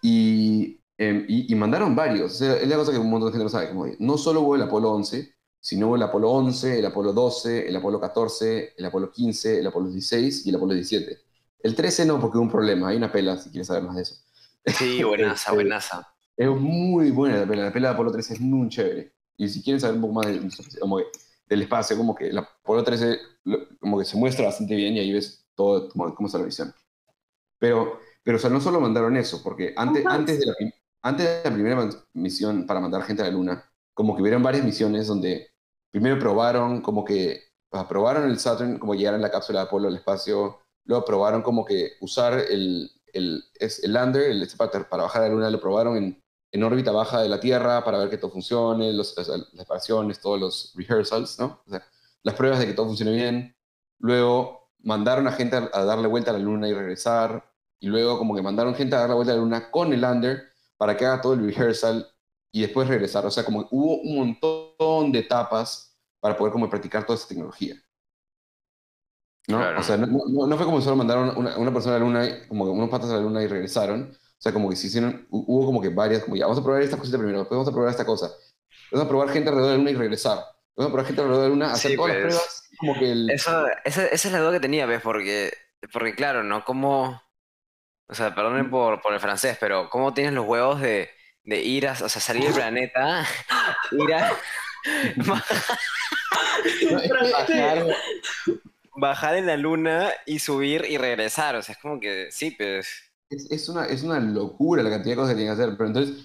Y, 0.00 0.80
eh, 0.96 1.26
y, 1.28 1.52
y, 1.52 1.54
mandaron 1.56 1.94
varios. 1.94 2.32
O 2.32 2.34
sea, 2.34 2.56
es 2.56 2.68
la 2.68 2.76
cosa 2.76 2.92
que 2.92 2.98
un 2.98 3.10
montón 3.10 3.28
de 3.28 3.32
gente 3.32 3.44
no 3.44 3.50
sabe. 3.50 3.68
Como, 3.68 3.86
no 3.98 4.16
solo 4.16 4.40
hubo 4.42 4.54
el 4.54 4.62
Apolo 4.62 4.92
11, 4.92 5.34
sino 5.60 5.88
hubo 5.88 5.96
el 5.96 6.02
Apolo 6.02 6.30
11, 6.30 6.78
el 6.78 6.86
Apolo 6.86 7.12
12, 7.12 7.68
el 7.68 7.76
Apolo 7.76 8.00
14, 8.00 8.74
el 8.78 8.84
Apolo 8.84 9.10
15, 9.10 9.58
el 9.58 9.66
Apolo 9.66 9.88
16 9.90 10.46
y 10.46 10.48
el 10.48 10.56
Apolo 10.56 10.74
17. 10.74 11.18
El 11.62 11.74
13 11.74 12.06
no, 12.06 12.20
porque 12.20 12.38
hubo 12.38 12.44
un 12.44 12.50
problema. 12.50 12.88
Hay 12.88 12.96
una 12.96 13.12
pela, 13.12 13.36
si 13.36 13.50
quieres 13.50 13.66
saber 13.66 13.82
más 13.82 13.96
de 13.96 14.02
eso. 14.02 14.14
Sí, 14.66 15.02
buenaza, 15.04 15.52
buenaza. 15.52 16.06
Es 16.36 16.48
muy 16.48 17.10
buena 17.10 17.40
la 17.40 17.46
pela. 17.46 17.64
La 17.64 17.72
pela 17.72 17.88
de 17.88 17.94
Apolo 17.94 18.12
13 18.12 18.34
es 18.34 18.40
muy 18.40 18.68
chévere. 18.68 19.12
Y 19.36 19.48
si 19.48 19.62
quieren 19.62 19.80
saber 19.80 19.96
un 19.96 20.02
poco 20.02 20.14
más 20.14 20.26
de, 20.26 20.78
como 20.78 21.00
del 21.50 21.62
espacio, 21.62 21.96
como 21.96 22.14
que 22.14 22.32
la 22.32 22.42
Apolo 22.42 22.84
13 22.84 23.18
como 23.80 23.98
que 23.98 24.04
se 24.04 24.16
muestra 24.16 24.46
bastante 24.46 24.76
bien 24.76 24.94
y 24.94 25.00
ahí 25.00 25.12
ves 25.12 25.44
todo 25.56 25.88
cómo, 25.88 26.14
cómo 26.14 26.26
está 26.28 26.38
la 26.38 26.44
visión. 26.44 26.72
Pero, 27.58 27.98
pero 28.22 28.36
o 28.36 28.40
sea, 28.40 28.48
no 28.48 28.60
solo 28.60 28.80
mandaron 28.80 29.16
eso, 29.16 29.42
porque 29.42 29.74
antes, 29.76 30.06
antes, 30.06 30.38
de 30.38 30.46
la, 30.46 30.54
antes 31.02 31.26
de 31.26 31.50
la 31.50 31.54
primera 31.54 31.90
misión 32.14 32.66
para 32.66 32.78
mandar 32.78 33.02
gente 33.02 33.22
a 33.22 33.26
la 33.26 33.32
Luna, 33.32 33.64
como 33.92 34.14
que 34.14 34.22
hubieron 34.22 34.44
varias 34.44 34.64
misiones 34.64 35.08
donde 35.08 35.48
primero 35.90 36.18
probaron 36.20 36.80
como 36.80 37.04
que, 37.04 37.42
probaron 37.88 38.30
el 38.30 38.38
Saturn, 38.38 38.78
como 38.78 38.94
llegar 38.94 39.14
en 39.14 39.22
la 39.22 39.30
cápsula 39.30 39.60
de 39.60 39.66
Apolo 39.66 39.88
al 39.88 39.96
espacio, 39.96 40.60
luego 40.84 41.04
probaron 41.04 41.42
como 41.42 41.64
que 41.64 41.92
usar 42.00 42.34
el, 42.34 42.90
el, 43.12 43.42
el 43.58 43.92
lander, 43.92 44.30
el 44.30 44.48
para 44.88 45.02
bajar 45.02 45.22
a 45.22 45.28
la 45.28 45.34
Luna, 45.34 45.50
lo 45.50 45.60
probaron 45.60 45.96
en, 45.96 46.22
en 46.52 46.62
órbita 46.64 46.92
baja 46.92 47.22
de 47.22 47.28
la 47.28 47.40
Tierra 47.40 47.84
para 47.84 47.98
ver 47.98 48.10
que 48.10 48.18
todo 48.18 48.30
funcione, 48.30 48.92
los, 48.92 49.16
las, 49.16 49.28
operaciones, 49.58 50.20
todos 50.20 50.40
los 50.40 50.72
rehearsals, 50.74 51.38
¿no? 51.38 51.62
O 51.66 51.70
sea, 51.70 51.84
las 52.22 52.34
pruebas 52.34 52.58
de 52.58 52.66
que 52.66 52.72
todo 52.72 52.86
funcione 52.86 53.12
bien. 53.12 53.56
Luego 53.98 54.70
mandaron 54.80 55.26
a 55.28 55.32
gente 55.32 55.56
a, 55.56 55.70
a, 55.72 55.84
darle 55.84 56.08
vuelta 56.08 56.30
a 56.30 56.34
la 56.34 56.40
Luna 56.40 56.68
y 56.68 56.74
regresar. 56.74 57.44
Y 57.78 57.86
luego 57.86 58.18
como 58.18 58.34
que 58.34 58.42
mandaron 58.42 58.74
gente 58.74 58.96
a 58.96 59.00
darle 59.00 59.14
vuelta 59.14 59.32
a 59.32 59.36
la 59.36 59.42
Luna 59.42 59.70
con 59.70 59.92
el 59.92 60.00
lander 60.00 60.50
para 60.76 60.96
que 60.96 61.06
haga 61.06 61.20
todo 61.20 61.34
el 61.34 61.54
rehearsal 61.54 62.06
y 62.52 62.62
después 62.62 62.88
regresar. 62.88 63.24
O 63.26 63.30
sea, 63.30 63.44
como 63.44 63.68
hubo 63.70 64.00
un 64.00 64.16
montón 64.16 65.12
de 65.12 65.20
etapas 65.20 65.96
para 66.20 66.36
poder 66.36 66.52
como 66.52 66.68
practicar 66.68 67.06
toda 67.06 67.18
esa 67.18 67.28
tecnología. 67.28 67.74
¿no? 69.48 69.58
Claro. 69.58 69.80
O 69.80 69.82
sea, 69.82 69.96
no, 69.96 70.06
no, 70.06 70.46
no, 70.46 70.56
fue 70.56 70.66
como 70.66 70.80
solo 70.80 70.96
mandaron 70.96 71.36
una, 71.36 71.56
una 71.56 71.72
persona 71.72 71.96
a 71.96 71.98
la 71.98 72.04
luna, 72.04 72.48
como 72.48 72.64
que 72.64 72.70
unos 72.70 72.90
patas 72.90 73.10
a 73.10 73.14
la 73.14 73.20
luna 73.20 73.42
y 73.42 73.46
regresaron. 73.46 74.16
O 74.40 74.42
sea, 74.42 74.54
como 74.54 74.70
que 74.70 74.76
se 74.76 74.86
hicieron, 74.86 75.26
hubo 75.28 75.66
como 75.66 75.82
que 75.82 75.90
varias, 75.90 76.24
como 76.24 76.34
ya, 76.34 76.46
vamos 76.46 76.58
a 76.58 76.64
probar 76.64 76.80
esta 76.80 76.96
cosita 76.96 77.18
primero, 77.18 77.40
después 77.40 77.58
vamos 77.58 77.68
a 77.68 77.72
probar 77.72 77.90
esta 77.90 78.06
cosa. 78.06 78.30
Vamos 78.90 79.04
a 79.04 79.08
probar 79.08 79.28
gente 79.28 79.50
alrededor 79.50 79.72
de 79.72 79.76
la 79.76 79.78
luna 79.78 79.90
y 79.90 79.94
regresar. 79.96 80.38
Vamos 80.74 80.88
a 80.88 80.92
probar 80.94 81.06
gente 81.06 81.20
alrededor 81.20 81.42
de 81.42 81.48
la 81.50 81.54
luna, 81.54 81.72
hacer 81.74 81.90
Sí, 81.90 81.96
todas 81.98 82.14
las 82.14 82.22
pues, 82.22 82.34
pruebas. 82.34 82.68
Como 82.78 82.98
que 82.98 83.12
el... 83.12 83.30
Eso, 83.30 83.66
esa, 83.84 84.06
esa 84.06 84.28
es 84.28 84.32
la 84.32 84.40
duda 84.40 84.52
que 84.52 84.60
tenía, 84.60 84.86
¿ves? 84.86 85.02
Porque, 85.02 85.52
porque 85.92 86.14
claro, 86.14 86.42
¿no? 86.42 86.64
Como, 86.64 87.22
o 88.08 88.14
sea, 88.14 88.34
perdonen 88.34 88.70
por, 88.70 89.02
por 89.02 89.12
el 89.12 89.20
francés, 89.20 89.58
pero 89.60 89.90
¿cómo 89.90 90.14
tienes 90.14 90.32
los 90.32 90.46
huevos 90.46 90.80
de, 90.80 91.10
de 91.44 91.60
ir 91.60 91.86
a, 91.86 91.92
o 91.92 92.08
sea, 92.08 92.22
salir 92.22 92.44
del 92.44 92.54
planeta, 92.54 93.26
ir 93.92 94.14
a... 94.14 94.32
bajar, 97.30 97.86
bajar 98.96 99.36
en 99.36 99.46
la 99.46 99.58
luna 99.58 100.10
y 100.24 100.38
subir 100.38 100.86
y 100.88 100.96
regresar, 100.96 101.56
o 101.56 101.62
sea, 101.62 101.74
es 101.74 101.78
como 101.78 102.00
que, 102.00 102.28
sí, 102.30 102.52
pues... 102.52 103.09
Es, 103.30 103.50
es, 103.50 103.68
una, 103.68 103.86
es 103.86 104.02
una 104.02 104.18
locura 104.20 104.82
la 104.82 104.90
cantidad 104.90 105.12
de 105.12 105.16
cosas 105.16 105.30
que 105.30 105.36
tienen 105.36 105.56
que 105.56 105.62
hacer, 105.62 105.76
pero 105.76 105.86
entonces 105.88 106.16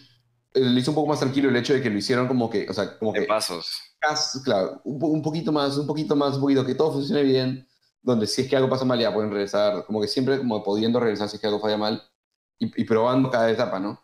eh, 0.55 0.59
le 0.61 0.79
hizo 0.79 0.91
un 0.91 0.95
poco 0.95 1.07
más 1.07 1.19
tranquilo 1.19 1.49
el 1.49 1.55
hecho 1.55 1.73
de 1.73 1.81
que 1.81 1.89
lo 1.89 1.97
hicieron 1.97 2.27
como 2.27 2.49
que, 2.49 2.67
o 2.69 2.73
sea, 2.73 2.97
como 2.97 3.13
De 3.13 3.21
que, 3.21 3.25
pasos. 3.27 3.79
cas- 3.99 4.41
claro, 4.43 4.81
un, 4.83 4.97
po- 4.99 5.07
un 5.07 5.21
poquito 5.21 5.51
más, 5.51 5.77
un 5.77 5.85
poquito 5.87 6.15
más, 6.15 6.35
un 6.35 6.41
poquito, 6.41 6.65
que 6.65 6.73
todo 6.75 6.91
funcione 6.93 7.21
bien, 7.23 7.67
donde 8.01 8.25
si 8.27 8.41
es 8.41 8.49
que 8.49 8.55
algo 8.55 8.69
pasa 8.69 8.85
mal 8.85 8.99
ya 8.99 9.13
pueden 9.13 9.31
regresar, 9.31 9.85
como 9.85 10.01
que 10.01 10.07
siempre 10.07 10.37
como 10.39 10.63
pudiendo 10.63 10.99
regresar 10.99 11.29
si 11.29 11.35
es 11.35 11.41
que 11.41 11.47
algo 11.47 11.59
falla 11.59 11.77
mal 11.77 12.01
y, 12.57 12.81
y 12.81 12.85
probando 12.85 13.29
cada 13.29 13.49
etapa, 13.51 13.79
¿no? 13.79 14.01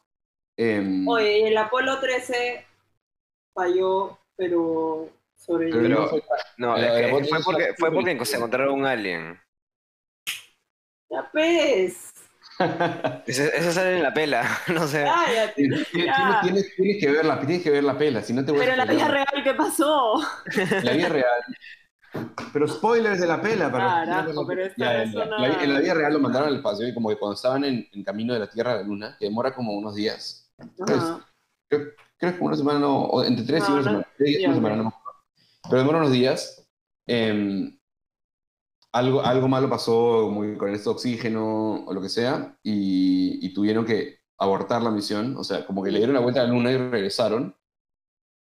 Em, 0.58 1.08
Oye, 1.08 1.48
el 1.48 1.58
Apolo 1.58 2.00
13 2.00 2.66
falló, 3.54 4.20
pero 4.36 5.10
sobrevivió. 5.36 5.82
pero 5.82 5.90
Pero- 5.90 6.02
no 6.04 6.08
fue- 6.10 6.24
No, 6.58 6.78
Eh, 6.78 6.86
es 6.86 7.06
que 7.06 7.12
vos 7.12 7.20
fue 7.22 7.28
tenés 7.30 7.46
porque, 7.46 7.74
fue 7.80 7.92
porque 7.92 8.26
se 8.26 8.38
encontraron 8.38 8.80
un 8.80 8.86
alien. 8.86 9.40
Ya 11.10 11.30
pues, 11.32 12.11
Eso, 13.28 13.44
eso 13.44 13.72
sale 13.72 13.98
en 13.98 14.04
la 14.04 14.14
pela, 14.14 14.44
no 14.74 14.88
sé. 14.88 15.04
cállate, 15.04 15.54
Tienes, 15.56 15.88
ya. 15.94 16.40
tienes- 16.42 16.76
tienes 16.76 16.98
que 17.00 17.12
ver 17.12 17.26
la, 17.26 17.40
tienes 17.40 17.64
que 17.64 17.70
ver 17.70 17.84
la 17.84 17.98
pela, 17.98 18.22
si 18.22 18.34
no 18.34 18.44
te 18.46 18.52
voy 18.52 18.62
a 18.62 18.64
Pero 18.64 18.72
en 18.74 18.78
la 18.80 18.86
vida 18.94 19.08
real, 19.08 19.44
¿qué 19.44 19.54
pasó? 19.54 20.20
En 20.56 20.86
la 20.86 20.92
vida 20.94 21.10
real. 21.10 21.42
Pero 22.52 22.68
spoilers 22.68 23.20
de 23.22 23.28
la 23.28 23.42
pela. 23.42 23.72
Para 23.72 24.06
Carajo, 24.06 24.46
pero 24.46 24.66
esta 24.66 25.06
no- 25.06 25.26
la- 25.38 25.64
En 25.64 25.74
la 25.74 25.80
vida 25.80 25.94
real 25.94 26.14
lo 26.14 26.20
mandaron 26.20 26.50
al 26.50 26.56
espacio 26.58 26.88
y 26.88 26.94
como 26.94 27.10
que 27.10 27.18
cuando 27.18 27.36
estaban 27.36 27.64
en, 27.64 27.88
en 27.92 28.04
camino 28.04 28.34
de 28.34 28.40
la 28.40 28.50
Tierra 28.50 28.74
a 28.74 28.76
la 28.78 28.84
Luna, 28.84 29.16
que 29.18 29.26
demora 29.26 29.54
como 29.54 29.74
unos 29.74 29.96
días. 29.96 30.52
Ajá. 30.60 31.26
Creo, 31.70 31.88
creo 32.18 32.32
que 32.34 32.38
como 32.38 32.48
una 32.50 32.58
semana, 32.58 32.80
no, 32.80 32.98
o 33.06 33.24
entre 33.24 33.46
tres 33.46 33.64
y 33.68 33.72
No, 33.72 33.74
una 33.74 33.82
no, 33.82 33.84
semana. 33.90 34.08
Tres 34.18 34.40
y 34.40 34.46
una 34.46 34.56
semana, 34.56 34.76
no 34.76 34.84
me 34.84 34.90
acuerdo. 34.90 35.20
Pero 35.70 35.78
demora 35.78 35.98
unos 36.00 36.12
días. 36.12 36.68
em, 37.08 37.78
algo, 38.94 39.22
algo 39.22 39.48
malo 39.48 39.70
pasó 39.70 40.30
muy 40.30 40.58
con 40.58 40.70
este 40.70 40.90
oxígeno 40.90 41.86
o 41.86 41.94
lo 41.94 42.02
que 42.02 42.10
sea 42.10 42.58
y, 42.64 43.40
y 43.46 43.54
tuvieron 43.54 43.86
que 43.86 44.20
abortar 44.38 44.82
la 44.82 44.92
misión. 44.92 45.38
O 45.38 45.44
sea, 45.44 45.66
como 45.66 45.84
que 45.84 45.92
le 45.92 46.00
dieron 46.00 46.14
la 46.16 46.22
vuelta 46.22 46.42
a 46.42 46.44
la 46.46 46.50
Luna 46.50 46.72
y 46.72 46.78
regresaron. 46.78 47.56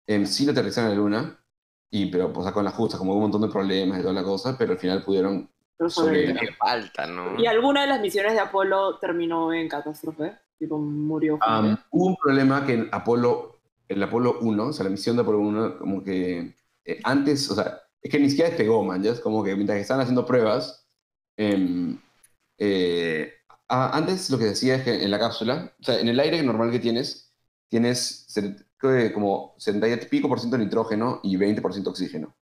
Em, 0.07 0.25
sí 0.25 0.47
aterrizaron 0.49 0.91
en 0.91 0.97
la 0.97 1.03
Luna, 1.03 1.43
y, 1.89 2.05
pero 2.07 2.31
pues, 2.31 2.49
con 2.51 2.63
las 2.63 2.73
justas, 2.73 2.97
como 2.99 3.11
hubo 3.11 3.17
un 3.17 3.23
montón 3.23 3.41
de 3.41 3.49
problemas 3.49 3.99
y 3.99 4.01
toda 4.01 4.13
la 4.13 4.23
cosa, 4.23 4.57
pero 4.57 4.73
al 4.73 4.77
final 4.79 5.03
pudieron 5.03 5.49
Pero 5.77 5.89
Sobre- 5.89 6.27
sobrevivió. 6.27 6.39
Que 6.39 6.55
falta, 6.55 7.07
¿no? 7.07 7.37
¿Y 7.39 7.45
alguna 7.45 7.81
de 7.81 7.87
las 7.87 8.01
misiones 8.01 8.33
de 8.33 8.39
Apolo 8.39 8.97
terminó 8.99 9.53
en 9.53 9.67
catástrofe? 9.67 10.37
Tipo, 10.57 10.77
murió. 10.79 11.35
Um, 11.35 11.77
hubo 11.91 12.05
un 12.07 12.15
problema 12.15 12.65
que 12.65 12.73
en 12.73 12.89
Apolo, 12.91 13.59
el 13.87 14.01
Apolo 14.01 14.37
1, 14.41 14.63
o 14.67 14.73
sea, 14.73 14.85
la 14.85 14.89
misión 14.89 15.15
de 15.17 15.21
Apolo 15.23 15.39
1, 15.39 15.77
como 15.77 16.03
que 16.03 16.55
eh, 16.85 16.99
antes, 17.03 17.49
o 17.51 17.55
sea, 17.55 17.81
es 18.07 18.11
que 18.11 18.19
ni 18.19 18.29
siquiera 18.29 18.49
despegó, 18.49 18.83
man, 18.83 19.03
ya 19.03 19.11
es 19.11 19.19
como 19.19 19.43
que 19.43 19.55
mientras 19.55 19.77
que 19.77 19.81
estaban 19.81 20.01
haciendo 20.01 20.25
pruebas, 20.25 20.87
em, 21.37 21.99
eh, 22.57 23.33
a- 23.67 23.97
antes 23.97 24.29
lo 24.29 24.37
que 24.39 24.45
decía 24.45 24.75
es 24.75 24.83
que 24.83 25.03
en 25.03 25.11
la 25.11 25.19
cápsula, 25.19 25.75
o 25.79 25.83
sea, 25.83 25.99
en 25.99 26.07
el 26.09 26.19
aire 26.19 26.41
normal 26.43 26.71
que 26.71 26.79
tienes, 26.79 27.33
tienes 27.69 28.27
creo 28.77 28.93
que 29.09 29.13
como 29.13 29.55
70 29.57 29.87
y 29.89 29.97
pico 30.07 30.27
por 30.29 30.39
ciento 30.39 30.57
de 30.57 30.65
nitrógeno 30.65 31.19
y 31.23 31.37
20% 31.37 31.89
oxígeno. 31.91 32.35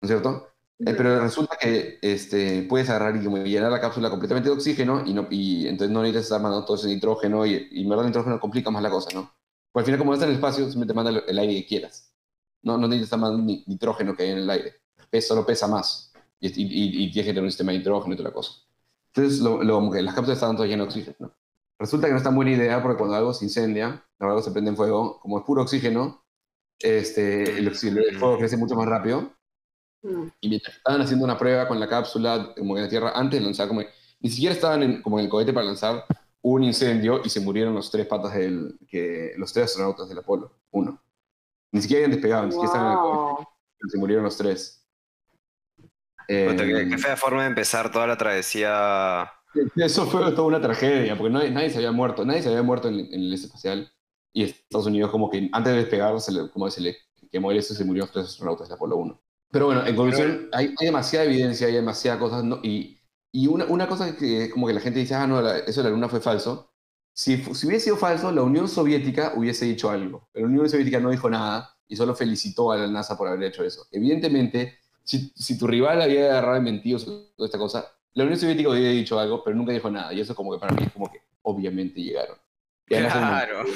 ¿No 0.00 0.06
es 0.06 0.08
cierto? 0.10 0.48
Eh, 0.84 0.94
pero 0.94 1.20
resulta 1.20 1.56
que 1.60 1.98
este, 2.02 2.62
puedes 2.68 2.88
agarrar 2.90 3.16
y 3.16 3.24
como 3.24 3.38
llenar 3.38 3.70
la 3.70 3.80
cápsula 3.80 4.10
completamente 4.10 4.48
de 4.48 4.54
oxígeno 4.56 5.04
y, 5.06 5.14
no, 5.14 5.28
y 5.30 5.68
entonces 5.68 5.92
no 5.92 6.00
necesitas 6.02 6.24
estar 6.24 6.40
mandando 6.42 6.66
todo 6.66 6.76
ese 6.76 6.88
nitrógeno 6.88 7.46
y, 7.46 7.68
y 7.70 7.82
en 7.82 7.88
verdad 7.88 8.04
el 8.06 8.10
nitrógeno 8.10 8.40
complica 8.40 8.70
más 8.70 8.82
la 8.82 8.90
cosa, 8.90 9.10
¿no? 9.14 9.32
Pues 9.70 9.82
al 9.84 9.86
final 9.86 9.98
como 9.98 10.10
no 10.10 10.14
está 10.14 10.24
en 10.26 10.30
el 10.32 10.36
espacio, 10.36 10.64
simplemente 10.64 10.94
manda 10.94 11.10
el, 11.12 11.22
el 11.28 11.38
aire 11.38 11.54
que 11.54 11.66
quieras. 11.66 12.11
No, 12.62 12.78
no 12.78 12.88
necesitas 12.88 13.20
ni- 13.38 13.64
nitrógeno 13.66 14.14
que 14.14 14.22
hay 14.24 14.30
en 14.30 14.38
el 14.38 14.50
aire. 14.50 14.74
Pesa, 15.10 15.28
solo 15.28 15.44
pesa 15.46 15.66
más. 15.68 16.12
Y, 16.40 16.48
y, 16.48 17.04
y- 17.04 17.12
tienes 17.12 17.26
que 17.26 17.32
tener 17.32 17.44
un 17.44 17.50
sistema 17.50 17.72
de 17.72 17.78
nitrógeno 17.78 18.14
y 18.14 18.16
toda 18.16 18.28
la 18.30 18.34
cosa. 18.34 18.52
Entonces 19.14 19.40
lo, 19.40 19.62
lo- 19.62 19.92
las 19.92 20.14
cápsulas 20.14 20.36
estaban 20.38 20.56
todas 20.56 20.70
llenas 20.70 20.86
de 20.86 20.88
oxígeno. 21.00 21.16
¿no? 21.20 21.34
Resulta 21.78 22.06
que 22.06 22.12
no 22.12 22.18
es 22.18 22.24
tan 22.24 22.34
buena 22.34 22.52
idea 22.52 22.82
porque 22.82 22.98
cuando 22.98 23.16
algo 23.16 23.34
se 23.34 23.44
incendia, 23.44 24.04
cuando 24.16 24.32
algo 24.34 24.42
se 24.44 24.50
prende 24.52 24.70
en 24.70 24.76
fuego, 24.76 25.18
como 25.20 25.38
es 25.38 25.44
puro 25.44 25.62
oxígeno, 25.62 26.24
este, 26.78 27.58
el, 27.58 27.70
oxi- 27.70 27.96
el 27.96 28.18
fuego 28.18 28.38
crece 28.38 28.56
mucho 28.56 28.74
más 28.74 28.86
rápido 28.86 29.32
Mm. 30.04 30.26
y 30.40 30.48
mientras 30.48 30.76
estaban 30.78 31.00
haciendo 31.00 31.24
una 31.24 31.38
prueba 31.38 31.68
con 31.68 31.78
la 31.78 31.88
cápsula, 31.88 32.52
como 32.58 32.76
en 32.76 32.82
la 32.82 32.88
Tierra, 32.88 33.12
antes 33.14 33.38
de 33.38 33.44
lanzar, 33.44 33.68
como 33.68 33.82
ni 34.18 34.30
siquiera 34.30 34.52
estaban 34.52 34.82
en, 34.82 35.00
como 35.00 35.20
en 35.20 35.26
el 35.26 35.30
cohete 35.30 35.52
para 35.52 35.64
lanzar, 35.66 36.04
un 36.40 36.64
incendio 36.64 37.20
y 37.24 37.28
se 37.28 37.38
murieron 37.38 37.72
los 37.72 37.88
tres 37.88 38.06
patas 38.08 38.34
del, 38.34 38.76
que, 38.88 39.32
los 39.36 39.52
tres 39.52 39.66
astronautas 39.66 40.08
del 40.08 40.18
Apolo 40.18 40.56
1. 40.72 41.00
Ni 41.72 41.80
siquiera 41.82 42.00
habían 42.04 42.10
despegado, 42.12 42.44
ni 42.46 42.52
siquiera 42.52 42.66
estaban 42.72 42.96
Wow. 42.96 43.46
se 43.88 43.98
murieron 43.98 44.24
los 44.24 44.36
tres. 44.36 44.86
Eh, 46.28 46.46
Puta, 46.50 46.64
qué, 46.64 46.88
qué 46.88 46.98
fea 46.98 47.16
forma 47.16 47.42
de 47.42 47.48
empezar 47.48 47.90
toda 47.90 48.06
la 48.06 48.16
travesía. 48.16 49.30
eso 49.76 50.06
fue 50.06 50.20
toda 50.32 50.44
una 50.46 50.60
tragedia, 50.60 51.16
porque 51.16 51.32
nadie, 51.32 51.50
nadie 51.50 51.70
se 51.70 51.78
había 51.78 51.92
muerto, 51.92 52.24
nadie 52.24 52.42
se 52.42 52.48
había 52.48 52.62
muerto 52.62 52.88
en, 52.88 53.00
en 53.00 53.12
el 53.20 53.32
espacial. 53.32 53.92
Y 54.32 54.44
Estados 54.44 54.86
Unidos, 54.86 55.10
como 55.10 55.28
que 55.28 55.50
antes 55.52 55.72
de 55.72 55.78
despegar, 55.80 56.18
se 56.20 56.32
le, 56.32 56.50
como 56.50 56.70
se 56.70 56.80
le 56.80 56.96
quemó 57.30 57.50
el 57.50 57.58
este, 57.58 57.74
se 57.74 57.84
murió 57.84 58.04
los 58.04 58.12
tres 58.12 58.26
astronautas 58.26 58.68
del 58.68 58.76
Apolo 58.76 58.96
1. 58.96 59.20
Pero 59.50 59.66
bueno, 59.66 59.86
en 59.86 59.94
conclusión, 59.94 60.48
hay, 60.52 60.74
hay 60.78 60.86
demasiada 60.86 61.26
evidencia, 61.26 61.66
hay 61.66 61.74
demasiadas 61.74 62.18
cosas, 62.20 62.42
¿no? 62.44 62.60
y, 62.62 62.98
y 63.30 63.46
una, 63.48 63.66
una 63.66 63.86
cosa 63.86 64.16
que 64.16 64.48
como 64.50 64.66
que 64.66 64.72
la 64.72 64.80
gente 64.80 65.00
dice, 65.00 65.14
ah, 65.14 65.26
no, 65.26 65.42
la- 65.42 65.58
eso 65.58 65.82
de 65.82 65.90
la 65.90 65.94
luna 65.94 66.08
fue 66.08 66.20
falso. 66.20 66.71
Si, 67.14 67.36
si 67.54 67.66
hubiese 67.66 67.84
sido 67.84 67.96
falso, 67.96 68.30
la 68.32 68.42
Unión 68.42 68.68
Soviética 68.68 69.32
hubiese 69.36 69.66
dicho 69.66 69.90
algo. 69.90 70.28
Pero 70.32 70.46
la 70.46 70.52
Unión 70.52 70.68
Soviética 70.68 70.98
no 71.00 71.10
dijo 71.10 71.28
nada 71.28 71.76
y 71.86 71.96
solo 71.96 72.14
felicitó 72.14 72.72
a 72.72 72.78
la 72.78 72.86
NASA 72.86 73.16
por 73.18 73.28
haber 73.28 73.42
hecho 73.44 73.62
eso. 73.64 73.86
Evidentemente, 73.92 74.78
si, 75.04 75.30
si 75.36 75.58
tu 75.58 75.66
rival 75.66 76.00
había 76.00 76.24
agarrado 76.30 76.60
mentido 76.62 76.98
sobre 76.98 77.24
toda 77.36 77.46
esta 77.46 77.58
cosa, 77.58 77.86
la 78.14 78.24
Unión 78.24 78.38
Soviética 78.38 78.70
hubiera 78.70 78.90
dicho 78.90 79.18
algo, 79.18 79.42
pero 79.44 79.56
nunca 79.56 79.72
dijo 79.72 79.90
nada. 79.90 80.12
Y 80.12 80.20
eso 80.20 80.34
como 80.34 80.52
que 80.52 80.58
para 80.58 80.74
mí 80.74 80.84
es 80.86 80.92
como 80.92 81.10
que 81.10 81.20
obviamente 81.42 82.00
llegaron. 82.00 82.36
Claro. 82.86 83.64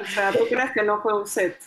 O 0.00 0.06
sea, 0.06 0.32
¿tú 0.32 0.44
crees 0.48 0.72
que 0.72 0.82
no 0.82 1.00
fue 1.02 1.18
un 1.18 1.26
set? 1.26 1.58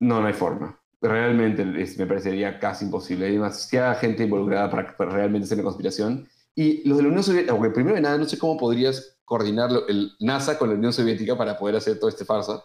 No, 0.00 0.20
no 0.20 0.26
hay 0.26 0.32
forma. 0.32 0.78
Realmente 1.00 1.64
es- 1.82 1.98
me 1.98 2.06
parecería 2.06 2.58
casi 2.58 2.84
imposible. 2.86 3.26
Hay 3.26 3.32
demasiada 3.32 3.94
gente 3.96 4.24
involucrada 4.24 4.70
para, 4.70 4.96
para 4.96 5.10
realmente 5.10 5.46
ser 5.46 5.58
una 5.58 5.64
conspiración. 5.64 6.28
Y 6.56 6.86
los 6.88 6.98
de 6.98 7.02
la 7.02 7.08
Unión 7.08 7.24
Soviética, 7.24 7.56
porque 7.56 7.74
primero 7.74 7.96
de 7.96 8.02
nada, 8.02 8.16
no 8.16 8.26
sé 8.26 8.38
cómo 8.38 8.56
podrías 8.56 9.18
coordinar 9.24 9.70
el 9.88 10.12
NASA 10.20 10.58
con 10.58 10.68
la 10.68 10.76
Unión 10.76 10.92
Soviética 10.92 11.36
para 11.36 11.58
poder 11.58 11.76
hacer 11.76 11.98
todo 11.98 12.08
este 12.08 12.24
farsa. 12.24 12.64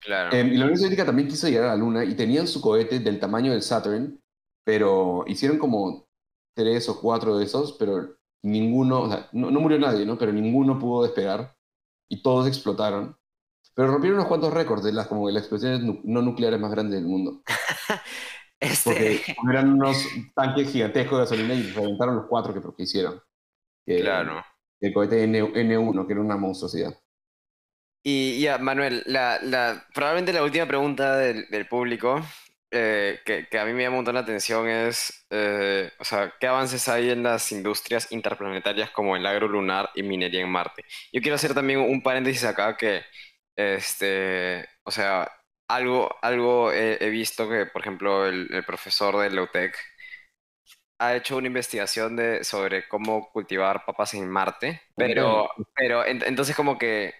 Claro. 0.00 0.36
Eh, 0.36 0.40
y 0.52 0.56
la 0.56 0.64
Unión 0.64 0.76
Soviética 0.76 1.06
también 1.06 1.28
quiso 1.28 1.48
llegar 1.48 1.64
a 1.64 1.68
la 1.70 1.76
Luna 1.76 2.04
y 2.04 2.14
tenían 2.14 2.46
su 2.46 2.60
cohete 2.60 3.00
del 3.00 3.18
tamaño 3.18 3.52
del 3.52 3.62
Saturn, 3.62 4.20
pero 4.64 5.24
hicieron 5.26 5.58
como 5.58 6.06
tres 6.54 6.88
o 6.88 7.00
cuatro 7.00 7.38
de 7.38 7.44
esos, 7.44 7.72
pero 7.72 8.16
ninguno, 8.42 9.02
o 9.02 9.08
sea, 9.08 9.28
no, 9.32 9.50
no 9.50 9.60
murió 9.60 9.78
nadie, 9.78 10.04
¿no? 10.04 10.18
Pero 10.18 10.32
ninguno 10.32 10.78
pudo 10.78 11.04
despegar 11.04 11.56
y 12.08 12.22
todos 12.22 12.46
explotaron. 12.46 13.16
Pero 13.74 13.88
rompieron 13.88 14.18
unos 14.18 14.28
cuantos 14.28 14.52
récords 14.54 14.82
de 14.82 14.92
las, 14.92 15.06
como 15.06 15.26
de 15.26 15.34
las 15.34 15.42
explosiones 15.42 15.82
no 16.04 16.22
nucleares 16.22 16.58
más 16.58 16.70
grandes 16.70 17.00
del 17.00 17.08
mundo. 17.08 17.42
Porque 18.82 19.16
este, 19.16 19.36
eran 19.50 19.74
unos 19.74 20.06
tanques 20.34 20.70
gigantescos 20.72 21.18
de 21.18 21.24
gasolina 21.24 21.54
y 21.54 21.72
reventaron 21.72 22.16
los 22.16 22.26
cuatro 22.28 22.54
que, 22.54 22.60
que 22.76 22.82
hicieron. 22.82 23.20
Que- 23.86 24.00
claro. 24.00 24.42
El 24.80 24.92
cohete 24.92 25.24
N, 25.24 25.42
N1, 25.54 26.06
que 26.06 26.12
era 26.12 26.22
una 26.22 26.36
monstruosidad. 26.36 26.94
Y 28.02 28.40
ya, 28.40 28.58
Manuel, 28.58 29.02
la, 29.06 29.38
la, 29.42 29.84
probablemente 29.92 30.32
la 30.32 30.44
última 30.44 30.66
pregunta 30.66 31.16
del, 31.16 31.48
del 31.50 31.66
público 31.66 32.20
eh, 32.70 33.18
que, 33.24 33.48
que 33.48 33.58
a 33.58 33.64
mí 33.64 33.72
me 33.72 33.82
llama 33.82 33.94
un 33.94 33.98
montón 34.00 34.14
la 34.14 34.20
atención 34.20 34.68
es, 34.68 35.26
eh, 35.30 35.90
o 35.98 36.04
sea, 36.04 36.32
¿qué 36.38 36.46
avances 36.46 36.88
hay 36.88 37.10
en 37.10 37.22
las 37.24 37.50
industrias 37.52 38.10
interplanetarias 38.12 38.90
como 38.90 39.16
el 39.16 39.26
agrolunar 39.26 39.90
y 39.94 40.02
minería 40.04 40.40
en 40.42 40.50
Marte? 40.50 40.84
Yo 41.12 41.20
quiero 41.20 41.34
hacer 41.36 41.54
también 41.54 41.80
un 41.80 42.02
paréntesis 42.02 42.44
acá 42.44 42.76
que, 42.76 43.02
este, 43.56 44.64
o 44.84 44.90
sea, 44.92 45.28
algo, 45.68 46.14
algo 46.22 46.72
he, 46.72 46.98
he 47.04 47.10
visto 47.10 47.48
que, 47.48 47.66
por 47.66 47.82
ejemplo, 47.82 48.26
el, 48.26 48.52
el 48.52 48.64
profesor 48.64 49.16
de 49.18 49.30
Lautec 49.30 49.76
ha 50.98 51.14
hecho 51.16 51.36
una 51.36 51.46
investigación 51.48 52.16
de, 52.16 52.44
sobre 52.44 52.88
cómo 52.88 53.30
cultivar 53.30 53.84
papas 53.84 54.14
en 54.14 54.28
Marte, 54.28 54.80
pero, 54.96 55.48
pero 55.74 56.04
en- 56.06 56.22
entonces 56.24 56.56
como 56.56 56.78
que 56.78 57.14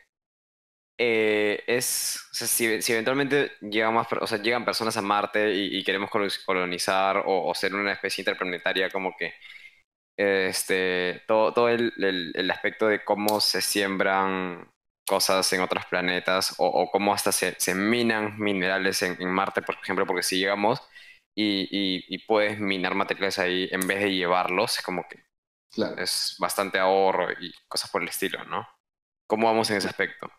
eh, 0.99 1.63
es, 1.67 2.19
o 2.33 2.35
sea, 2.35 2.47
si, 2.49 2.81
si 2.83 2.93
eventualmente 2.93 3.53
llegan 3.61 3.95
más, 3.95 4.07
o 4.21 4.27
sea, 4.27 4.39
llegan 4.39 4.65
personas 4.65 4.97
a 4.97 5.03
Marte 5.03 5.53
y, 5.55 5.79
y 5.79 5.85
queremos 5.85 6.11
colo- 6.11 6.29
colonizar 6.47 7.19
o, 7.19 7.49
o 7.49 7.55
ser 7.55 7.75
una 7.75 7.93
especie 7.93 8.23
interplanetaria, 8.23 8.91
como 8.91 9.15
que 9.19 9.35
este, 10.17 11.23
todo, 11.29 11.53
todo 11.55 11.69
el, 11.71 11.93
el- 11.99 12.33
el 12.37 12.51
aspecto 12.51 12.89
de 12.89 13.05
cómo 13.05 13.41
se 13.41 13.63
siembran 13.63 14.69
cosas 15.07 15.53
en 15.53 15.61
otros 15.63 15.87
planetas 15.87 16.55
o, 16.59 16.67
o 16.67 16.91
cómo 16.91 17.15
hasta 17.15 17.33
se, 17.33 17.55
se 17.59 17.75
minan 17.75 18.39
minerales 18.39 19.03
en, 19.03 19.21
en 19.21 19.31
Marte, 19.31 19.63
por 19.63 19.77
ejemplo, 19.77 20.07
porque 20.07 20.23
si 20.23 20.39
llegamos 20.39 20.81
y, 21.35 21.63
y- 21.71 22.05
y 22.09 22.19
puedes 22.27 22.59
minar 22.61 22.95
materiales 22.95 23.39
ahí 23.39 23.69
en 23.73 23.87
vez 23.87 24.01
de 24.03 24.15
llevarlos, 24.15 24.79
es 24.79 24.85
como 24.85 25.05
que 25.09 25.23
Claro. 25.71 26.03
es 26.03 26.37
bastante 26.41 26.79
ahorro 26.81 27.33
y 27.41 27.53
cosas 27.69 27.91
por 27.91 28.03
el 28.03 28.09
estilo, 28.09 28.45
¿no? 28.47 28.69
¿Cómo 29.29 29.47
vamos 29.49 29.71
en 29.71 29.79
ese 29.79 29.89
aspecto? 29.89 30.31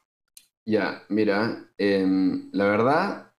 Ya, 0.65 1.03
mira, 1.09 1.69
em, 1.77 2.49
la 2.53 2.65
verdad 2.65 3.33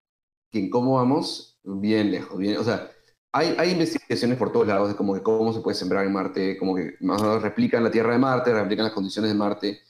que 0.51 0.61
en 0.61 0.71
cómo 0.71 0.97
vamos, 0.97 1.59
bien 1.65 2.11
lejos, 2.11 2.39
bien, 2.39 2.59
o 2.59 2.65
sea, 2.65 2.91
hay, 3.33 3.55
hay 3.59 3.73
investigaciones 3.73 4.39
por 4.39 4.53
todos 4.53 4.67
lados 4.69 4.89
de 4.91 4.97
como 4.97 5.15
que 5.15 5.23
cómo 5.23 5.53
se 5.53 5.61
puede 5.61 5.77
sembrar 5.77 6.07
en 6.07 6.13
Marte, 6.15 6.59
como 6.59 6.75
que 6.77 6.97
más 7.01 7.21
o 7.23 7.25
menos 7.27 7.43
replican 7.43 7.85
la 7.85 7.91
Tierra 7.91 8.13
de 8.15 8.19
Marte, 8.19 8.53
replican 8.55 8.85
las 8.87 8.95
condiciones 8.95 9.31
de 9.33 9.39
Marte, 9.39 9.81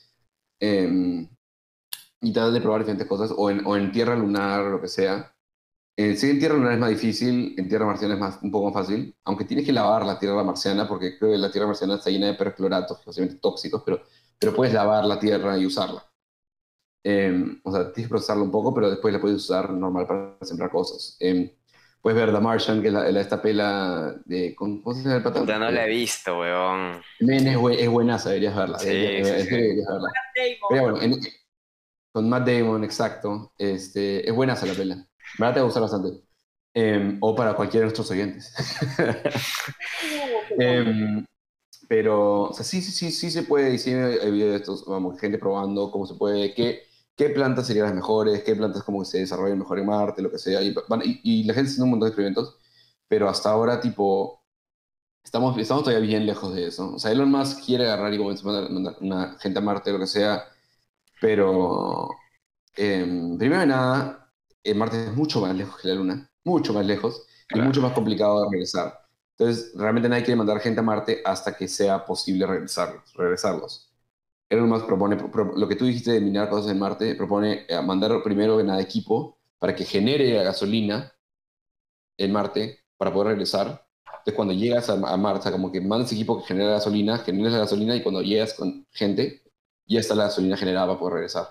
em, 0.59 1.27
y 2.21 2.33
tratan 2.33 2.53
de 2.53 2.61
probar 2.61 2.81
diferentes 2.81 3.07
cosas, 3.07 3.31
o 3.35 3.49
en, 3.49 3.65
o 3.65 3.77
en 3.77 3.91
Tierra 3.91 4.15
lunar 4.15 4.65
lo 4.65 4.81
que 4.81 4.87
sea. 4.87 5.33
Eh, 5.97 6.15
sí, 6.15 6.29
en 6.29 6.39
Tierra 6.39 6.55
lunar 6.55 6.73
es 6.73 6.79
más 6.79 6.89
difícil, 6.89 7.55
en 7.57 7.67
Tierra 7.69 7.85
marciana 7.85 8.13
es 8.15 8.19
más, 8.19 8.39
un 8.41 8.51
poco 8.51 8.65
más 8.71 8.73
fácil, 8.73 9.15
aunque 9.25 9.45
tienes 9.45 9.65
que 9.65 9.73
lavar 9.73 10.05
la 10.05 10.19
Tierra 10.19 10.43
marciana, 10.43 10.87
porque 10.87 11.17
creo 11.17 11.31
que 11.31 11.37
la 11.37 11.51
Tierra 11.51 11.67
marciana 11.67 11.95
está 11.95 12.09
llena 12.09 12.27
de 12.27 12.35
percloratos, 12.35 12.99
posiblemente 13.03 13.41
tóxicos, 13.41 13.83
pero, 13.85 14.01
pero 14.39 14.53
puedes 14.55 14.73
lavar 14.73 15.05
la 15.05 15.19
Tierra 15.19 15.57
y 15.57 15.65
usarla. 15.65 16.05
Eh, 17.03 17.59
o 17.63 17.71
sea, 17.71 17.91
tienes 17.93 18.07
que 18.07 18.09
procesarlo 18.09 18.43
un 18.43 18.51
poco, 18.51 18.73
pero 18.73 18.89
después 18.89 19.13
la 19.13 19.21
puedes 19.21 19.37
usar 19.37 19.71
normal 19.71 20.07
para 20.07 20.37
sembrar 20.41 20.69
cosas. 20.69 21.17
Eh, 21.19 21.58
puedes 22.01 22.19
ver 22.19 22.33
The 22.33 22.39
Martian, 22.39 22.81
que 22.81 22.87
es 22.87 22.93
la, 22.93 23.11
la- 23.11 23.21
esta 23.21 23.41
pela 23.41 24.15
de... 24.25 24.55
¿Cómo 24.55 24.93
se 24.93 25.03
llama 25.03 25.15
el 25.17 25.23
patán? 25.23 25.43
Puta, 25.43 25.59
no 25.59 25.69
la 25.71 25.85
he 25.85 25.89
visto, 25.89 26.39
weón. 26.39 27.01
Men, 27.19 27.47
es, 27.47 27.57
bue- 27.57 27.77
es 27.79 27.89
buenaza, 27.89 28.29
deberías 28.29 28.55
verla. 28.55 28.79
Sí, 28.79 28.87
deberías, 28.89 29.27
sí, 29.27 29.47
sí. 29.47 29.55
deberías 29.55 29.87
verla. 29.87 30.09
Pero 30.69 30.81
bueno, 30.83 31.01
en- 31.01 31.19
con 32.11 32.29
Matt 32.29 32.47
Damon, 32.47 32.83
exacto. 32.83 33.53
Este, 33.57 34.27
es 34.27 34.33
buenaza 34.35 34.65
la 34.65 34.73
pela. 34.73 34.95
¿Verdad? 35.37 35.53
Te 35.53 35.59
va 35.59 35.63
a 35.63 35.65
gustar 35.65 35.81
bastante. 35.83 36.09
Eh, 36.73 37.17
o 37.19 37.35
para 37.35 37.53
cualquiera 37.55 37.81
de 37.81 37.85
nuestros 37.85 38.09
oyentes. 38.11 38.53
Em, 40.59 41.25
pero, 41.87 42.41
o 42.43 42.53
sea, 42.53 42.63
sí, 42.63 42.81
sí, 42.81 42.91
sí, 42.91 43.11
sí 43.11 43.31
se 43.31 43.43
puede, 43.43 43.73
y 43.73 43.77
sí 43.77 43.91
hay 43.93 44.31
videos 44.31 44.51
de 44.51 44.55
estos, 44.57 44.85
vamos, 44.85 45.19
gente 45.19 45.37
probando 45.37 45.91
cómo 45.91 46.05
se 46.05 46.15
puede, 46.15 46.53
qué, 46.53 46.83
qué 47.19 47.31
plantas 47.31 47.67
serían 47.67 47.87
las 47.87 47.95
mejores, 47.95 48.43
qué 48.45 48.55
plantas 48.57 48.83
como 48.83 49.01
que 49.01 49.07
se 49.07 49.19
desarrollan 49.19 49.59
mejor 49.59 49.79
en 49.79 49.87
Marte, 49.87 50.23
lo 50.23 50.31
que 50.31 50.39
sea, 50.39 50.63
y, 50.63 50.73
van- 50.89 51.03
y, 51.05 51.21
y 51.23 51.45
la 51.45 51.53
gente 51.55 51.69
haciendo 51.69 51.85
un 51.85 51.91
montón 51.91 52.07
de 52.07 52.11
experimentos, 52.11 52.57
pero 53.09 53.29
hasta 53.29 53.51
ahora, 53.51 53.81
tipo, 53.81 54.43
estamos, 55.23 55.57
estamos 55.57 55.83
todavía 55.83 56.07
bien 56.07 56.25
lejos 56.25 56.53
de 56.55 56.67
eso. 56.67 56.93
O 56.95 56.99
sea, 56.99 57.11
Elon 57.11 57.31
Musk 57.31 57.65
quiere 57.65 57.85
agarrar 57.85 58.13
y 58.13 58.17
como 58.17 58.31
mandar, 58.43 58.69
mandar 58.71 58.97
una 59.01 59.37
gente 59.39 59.59
a 59.59 59.63
Marte, 59.63 59.91
lo 59.93 59.99
que 59.99 60.07
sea, 60.07 60.43
pero, 61.21 62.09
em, 62.75 63.37
primero 63.37 63.61
de 63.61 63.67
nada, 63.67 64.31
eh, 64.63 64.73
Marte 64.75 65.05
es 65.07 65.13
mucho 65.15 65.41
más 65.41 65.55
lejos 65.55 65.81
que 65.81 65.89
la 65.89 65.95
Luna, 65.95 66.31
mucho 66.45 66.73
más 66.73 66.85
lejos, 66.85 67.25
y 67.53 67.61
mucho 67.61 67.81
más 67.81 67.93
complicado 67.93 68.43
de 68.45 68.51
regresar. 68.51 68.99
Entonces, 69.37 69.73
realmente 69.75 70.09
nadie 70.09 70.23
quiere 70.25 70.37
mandar 70.37 70.59
gente 70.61 70.81
a 70.81 70.83
Marte 70.83 71.21
hasta 71.25 71.55
que 71.57 71.67
sea 71.67 72.05
posible 72.05 72.45
regresarlos. 72.47 73.13
regresarlos. 73.15 73.88
Elon 74.49 74.69
Musk 74.69 74.85
propone, 74.87 75.15
pro- 75.17 75.53
lo 75.55 75.67
que 75.67 75.75
tú 75.75 75.85
dijiste 75.85 76.11
de 76.11 76.21
minar 76.21 76.49
cosas 76.49 76.71
en 76.71 76.79
Marte, 76.79 77.15
propone 77.15 77.65
eh, 77.67 77.81
mandar 77.81 78.21
primero 78.23 78.57
que 78.57 78.63
nada 78.63 78.81
equipo 78.81 79.37
para 79.59 79.75
que 79.75 79.85
genere 79.85 80.33
la 80.33 80.43
gasolina 80.43 81.13
en 82.17 82.31
Marte 82.31 82.79
para 82.97 83.11
poder 83.13 83.29
regresar. 83.29 83.85
Entonces, 84.05 84.33
cuando 84.35 84.53
llegas 84.53 84.89
a, 84.89 84.93
a 84.93 85.17
Marte, 85.17 85.39
o 85.39 85.43
sea, 85.43 85.51
como 85.51 85.71
que 85.71 85.81
mandas 85.81 86.11
equipo 86.11 86.39
que 86.39 86.47
genera 86.47 86.71
gasolina, 86.71 87.17
generas 87.19 87.53
la 87.53 87.59
gasolina 87.59 87.95
y 87.95 88.03
cuando 88.03 88.21
llegas 88.21 88.53
con 88.53 88.85
gente, 88.91 89.41
ya 89.87 89.99
está 89.99 90.15
la 90.15 90.25
gasolina 90.25 90.57
generada 90.57 90.87
para 90.87 90.99
poder 90.99 91.13
regresar. 91.15 91.47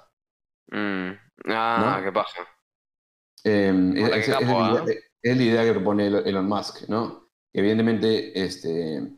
Mm, 0.73 1.19
Ah, 1.47 2.01
¿No? 2.01 2.05
qué 2.05 2.13
paja. 2.13 2.47
Eh, 3.45 3.73
es, 3.97 4.29
es 4.29 4.49
¿ah? 4.61 4.85
idea, 4.85 4.85
es 5.23 5.37
la 5.37 5.43
idea 5.43 5.65
que 5.65 5.73
propone 5.73 6.07
Elon 6.09 6.47
Musk, 6.49 6.89
¿no? 6.89 7.29
Evidentemente, 7.53 8.39
este, 8.45 9.18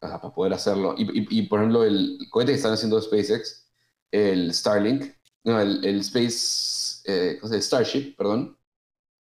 para 0.00 0.20
poder 0.34 0.54
hacerlo, 0.54 0.94
y, 0.98 1.02
y- 1.20 1.26
y, 1.40 1.42
por 1.42 1.60
ejemplo, 1.60 1.84
el 1.84 2.18
cohete 2.30 2.52
que 2.52 2.56
están 2.56 2.72
haciendo 2.72 3.00
SpaceX, 3.00 3.68
el 4.10 4.52
Starlink, 4.54 5.14
no, 5.44 5.60
el, 5.60 5.84
el 5.84 6.00
Space, 6.00 7.02
eh, 7.06 7.38
¿cómo 7.40 7.48
se 7.52 7.56
llama? 7.56 7.62
Starship, 7.64 8.16
perdón, 8.16 8.58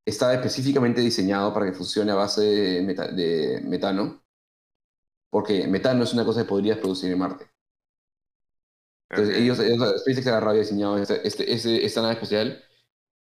está 0.05 0.33
específicamente 0.33 1.01
diseñado 1.01 1.53
para 1.53 1.65
que 1.67 1.73
funcione 1.73 2.11
a 2.11 2.15
base 2.15 2.41
de, 2.41 2.81
meta- 2.83 3.07
de 3.09 3.61
metano, 3.65 4.23
porque 5.29 5.67
metano 5.67 6.03
es 6.03 6.13
una 6.13 6.25
cosa 6.25 6.43
que 6.43 6.49
podrías 6.49 6.77
producir 6.77 7.11
en 7.11 7.19
Marte. 7.19 7.45
Entonces, 9.09 9.35
Ok. 9.35 9.41
ellos, 9.41 9.59
ellos- 9.59 10.01
SpaceX 10.01 10.27
ha 10.27 10.29
agarrado 10.31 10.55
y 10.55 10.59
diseñado 10.59 10.97
este, 10.97 11.27
este- 11.27 11.53
este- 11.53 11.85
esta 11.85 12.01
nave 12.01 12.13
especial 12.15 12.63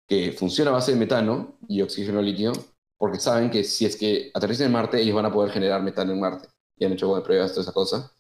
que 0.08 0.32
funciona 0.34 0.72
a 0.72 0.74
base 0.76 0.92
de 0.94 0.98
metano 1.00 1.58
y 1.68 1.82
oxígeno 1.82 2.22
líquido, 2.22 2.54
porque 2.98 3.20
saben 3.20 3.50
que 3.52 3.64
si 3.64 3.86
es 3.86 3.96
que 3.96 4.32
aterrizan 4.34 4.68
en 4.68 4.74
Marte, 4.74 5.02
ellos 5.02 5.16
van 5.16 5.26
a 5.26 5.34
poder 5.34 5.52
generar 5.52 5.82
metano 5.84 6.12
en 6.14 6.20
Marte. 6.20 6.48
Y 6.78 6.86
han 6.86 6.94
hecho 6.94 7.08
como 7.08 7.24
pruebas, 7.24 7.52
toda 7.52 7.64
esa 7.64 7.72
cosa. 7.74 8.12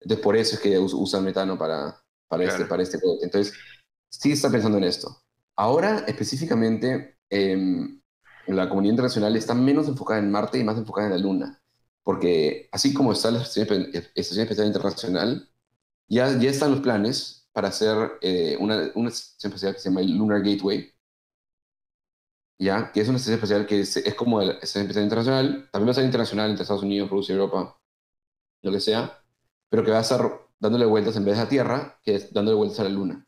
Entonces, 0.00 0.22
por 0.24 0.36
eso 0.36 0.56
es 0.56 0.60
que 0.62 0.78
us- 0.78 0.94
usan 0.94 1.24
metano 1.24 1.58
para, 1.58 2.02
para, 2.28 2.44
este, 2.44 2.66
Claro. 2.66 2.68
para 2.68 2.82
este 2.82 3.00
cohete. 3.00 3.24
Entonces, 3.24 3.54
sí 4.08 4.32
está 4.32 4.50
pensando 4.50 4.78
en 4.78 4.84
esto. 4.84 5.22
Ahora, 5.56 6.04
específicamente, 6.06 7.18
em, 7.30 8.00
la 8.46 8.68
comunidad 8.68 8.92
internacional 8.92 9.36
está 9.36 9.54
menos 9.54 9.88
enfocada 9.88 10.20
en 10.20 10.30
Marte 10.30 10.58
y 10.58 10.64
más 10.64 10.78
enfocada 10.78 11.08
en 11.08 11.12
la 11.14 11.18
Luna. 11.18 11.62
Porque 12.02 12.68
así 12.72 12.94
como 12.94 13.12
está 13.12 13.30
la 13.30 13.40
Estación 13.42 13.66
Espe- 13.68 14.12
Estación 14.14 14.42
Espacial 14.44 14.66
Internacional, 14.68 15.50
ya, 16.08 16.38
ya 16.38 16.50
están 16.50 16.72
los 16.72 16.80
planes 16.80 17.48
para 17.52 17.68
hacer 17.68 18.12
eh, 18.22 18.56
una, 18.60 18.90
una 18.94 19.08
estación 19.10 19.50
espacial 19.52 19.74
que 19.74 19.80
se 19.80 19.88
llama 19.90 20.02
el 20.02 20.16
Lunar 20.16 20.42
Gateway, 20.42 20.92
¿ya? 22.58 22.92
Que 22.92 23.00
es 23.00 23.08
una 23.08 23.16
estación 23.18 23.34
espacial 23.36 23.66
que 23.66 23.80
es, 23.80 23.96
es 23.96 24.14
como 24.14 24.40
la 24.40 24.52
estación 24.54 24.82
espacial 24.84 25.04
internacional, 25.04 25.68
también 25.72 25.88
va 25.88 25.90
a 25.92 25.94
ser 25.94 26.04
internacional 26.04 26.50
entre 26.50 26.62
Estados 26.62 26.82
Unidos, 26.82 27.10
Rusia, 27.10 27.34
Europa, 27.34 27.78
lo 28.66 28.72
que 28.72 28.80
sea, 28.80 29.20
pero 29.70 29.84
que 29.84 29.90
va 29.92 29.98
a 29.98 30.02
estar 30.02 30.22
dándole 30.60 30.86
vueltas 30.86 31.16
en 31.16 31.24
vez 31.24 31.36
de 31.36 31.42
a 31.44 31.48
Tierra, 31.48 31.98
que 32.02 32.16
es 32.16 32.32
dándole 32.32 32.56
vueltas 32.56 32.80
a 32.80 32.84
la 32.84 32.90
Luna. 32.90 33.26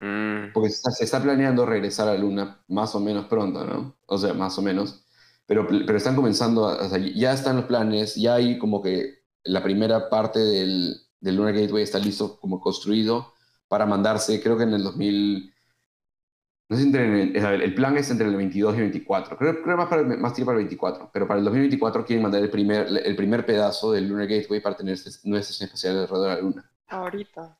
Mm, 0.00 0.52
Porque 0.52 0.70
se 0.70 0.76
está, 0.76 0.90
se 0.90 1.04
está 1.04 1.22
planeando 1.22 1.66
regresar 1.66 2.08
a 2.08 2.14
la 2.14 2.18
Luna 2.20 2.64
más 2.68 2.94
o 2.94 3.00
menos 3.00 3.26
pronto, 3.26 3.64
¿no? 3.64 3.98
O 4.06 4.18
sea, 4.18 4.34
más 4.34 4.58
o 4.58 4.62
menos. 4.62 5.04
Pero, 5.46 5.66
pero 5.66 5.96
están 5.96 6.16
comenzando, 6.16 6.66
a- 6.68 6.86
o 6.86 6.88
sea, 6.88 6.98
ya 6.98 7.32
están 7.32 7.56
los 7.56 7.64
planes, 7.66 8.14
ya 8.16 8.34
hay 8.34 8.58
como 8.58 8.82
que 8.82 9.20
la 9.44 9.62
primera 9.62 10.08
parte 10.10 10.38
del, 10.40 10.96
del 11.20 11.36
Lunar 11.36 11.54
Gateway 11.54 11.82
está 11.82 11.98
listo, 11.98 12.38
como 12.40 12.60
construido, 12.60 13.32
para 13.68 13.86
mandarse, 13.86 14.42
creo 14.42 14.56
que 14.58 14.64
en 14.64 14.74
el 14.74 14.82
2000... 14.84 15.52
No 16.68 16.76
sé 16.76 16.82
si 16.82 16.88
entre 16.88 17.22
el, 17.22 17.36
el- 17.36 17.62
el 17.62 17.74
plan 17.74 17.96
es 17.96 18.10
entre 18.10 18.26
el 18.26 18.36
22 18.36 18.74
y 18.74 18.76
el 18.78 18.82
24. 18.84 19.36
Creo, 19.38 19.62
creo 19.62 19.76
más, 19.76 19.88
para, 19.88 20.02
el- 20.02 20.18
más 20.18 20.34
tiro 20.34 20.46
para 20.46 20.58
el 20.58 20.64
24. 20.64 21.10
Pero 21.12 21.26
para 21.26 21.38
el 21.38 21.44
2024 21.44 22.04
quieren 22.04 22.22
mandar 22.22 22.42
el 22.42 22.50
primer, 22.50 22.86
el 23.04 23.16
primer 23.16 23.44
pedazo 23.46 23.92
del 23.92 24.08
Lunar 24.08 24.26
Gateway 24.28 24.60
para 24.60 24.76
tener 24.76 24.92
nuestra 24.92 25.10
estación 25.40 25.66
espacial 25.68 25.98
alrededor 25.98 26.28
de 26.28 26.34
la 26.34 26.40
Luna 26.40 26.70
Ahorita. 26.88 27.58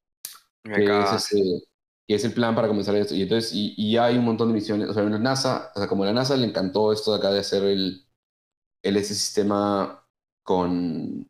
me 0.65 0.83
que 0.85 1.01
es, 1.01 1.29
que 2.07 2.15
el 2.25 2.33
plan 2.33 2.55
para 2.55 2.69
comenzar 2.69 2.95
esto. 2.97 3.15
Y 3.15 3.23
entonces, 3.23 3.53
y, 3.53 3.75
y 3.77 3.93
ya 3.93 4.07
hay 4.07 4.19
un 4.19 4.25
montón 4.25 4.49
de 4.49 4.55
misiones. 4.55 4.89
O 4.89 4.95
sea, 4.95 5.03
la 5.05 5.19
NASA, 5.19 5.73
o 5.75 5.79
sea, 5.79 5.89
como 5.89 6.05
a 6.05 6.07
la 6.07 6.13
NASA 6.13 6.37
le 6.37 6.47
encantó 6.47 6.93
esto 6.93 7.13
de 7.13 7.19
acá 7.19 7.31
de 7.31 7.41
hacer 7.41 7.65
el, 7.65 8.07
el 8.83 8.97
ese 8.99 9.15
sistema 9.15 10.05
con, 10.45 11.29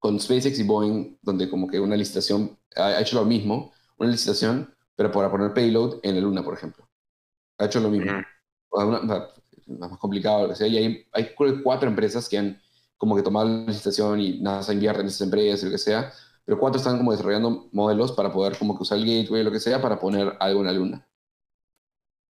con 0.00 0.20
SpaceX 0.20 0.58
y 0.60 0.64
Boeing, 0.64 1.18
donde 1.22 1.50
como 1.50 1.68
que 1.68 1.80
una 1.80 1.96
licitación 1.96 2.58
ha, 2.76 2.86
ha 2.88 3.00
hecho 3.02 3.16
lo 3.16 3.26
mismo, 3.26 3.72
una 3.98 4.10
licitación, 4.10 4.74
pero 4.96 5.12
para 5.12 5.30
poner 5.30 5.54
payload 5.54 6.00
en 6.04 6.16
la 6.16 6.20
Luna, 6.22 6.44
por 6.44 6.54
ejemplo. 6.54 6.81
Ha 7.62 7.66
hecho 7.66 7.80
lo 7.80 7.90
mismo. 7.90 8.20
O 8.70 8.78
sea, 8.78 8.86
una- 8.88 8.98
o 9.00 9.06
sea, 9.06 9.28
más 9.78 9.98
complicado, 9.98 10.42
lo 10.44 10.48
que 10.50 10.56
sea. 10.56 10.66
Y 10.66 10.76
hay, 10.78 11.06
hay 11.12 11.34
cuatro 11.62 11.88
empresas 11.88 12.28
que 12.28 12.38
han 12.38 12.60
como 12.96 13.16
que 13.16 13.22
tomado 13.22 13.48
la 13.48 13.64
licitación 13.66 14.20
y 14.20 14.40
NASA 14.40 14.72
invierte 14.72 15.00
en 15.02 15.08
esas 15.08 15.22
empresas 15.22 15.62
lo 15.64 15.70
que 15.70 15.78
sea, 15.78 16.12
pero 16.44 16.58
cuatro 16.58 16.78
están 16.78 16.98
como 16.98 17.12
desarrollando 17.12 17.68
modelos 17.72 18.12
para 18.12 18.32
poder 18.32 18.56
como 18.58 18.76
que 18.76 18.82
usar 18.82 18.98
el 18.98 19.06
gateway 19.06 19.40
o 19.42 19.44
lo 19.44 19.52
que 19.52 19.60
sea 19.60 19.80
para 19.82 19.98
poner 19.98 20.36
algo 20.40 20.60
en 20.60 20.66
la 20.66 20.72
luna. 20.72 21.08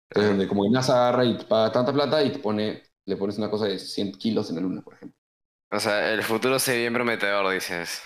Entonces, 0.09 0.29
donde 0.31 0.47
como 0.47 0.63
que 0.63 0.69
NASA 0.69 0.93
agarra 1.07 1.25
y 1.25 1.37
te 1.37 1.45
paga 1.45 1.71
tanta 1.71 1.93
plata 1.93 2.23
y 2.23 2.31
te 2.31 2.39
pone, 2.39 2.83
le 3.05 3.17
pones 3.17 3.37
una 3.37 3.49
cosa 3.49 3.65
de 3.65 3.79
100 3.79 4.11
kilos 4.13 4.49
en 4.49 4.55
la 4.57 4.61
luna, 4.61 4.81
por 4.81 4.93
ejemplo. 4.93 5.17
O 5.71 5.79
sea, 5.79 6.13
el 6.13 6.23
futuro 6.23 6.57
se 6.59 6.71
ve 6.73 6.77
bien 6.79 6.93
prometedor, 6.93 7.51
dices. 7.53 8.01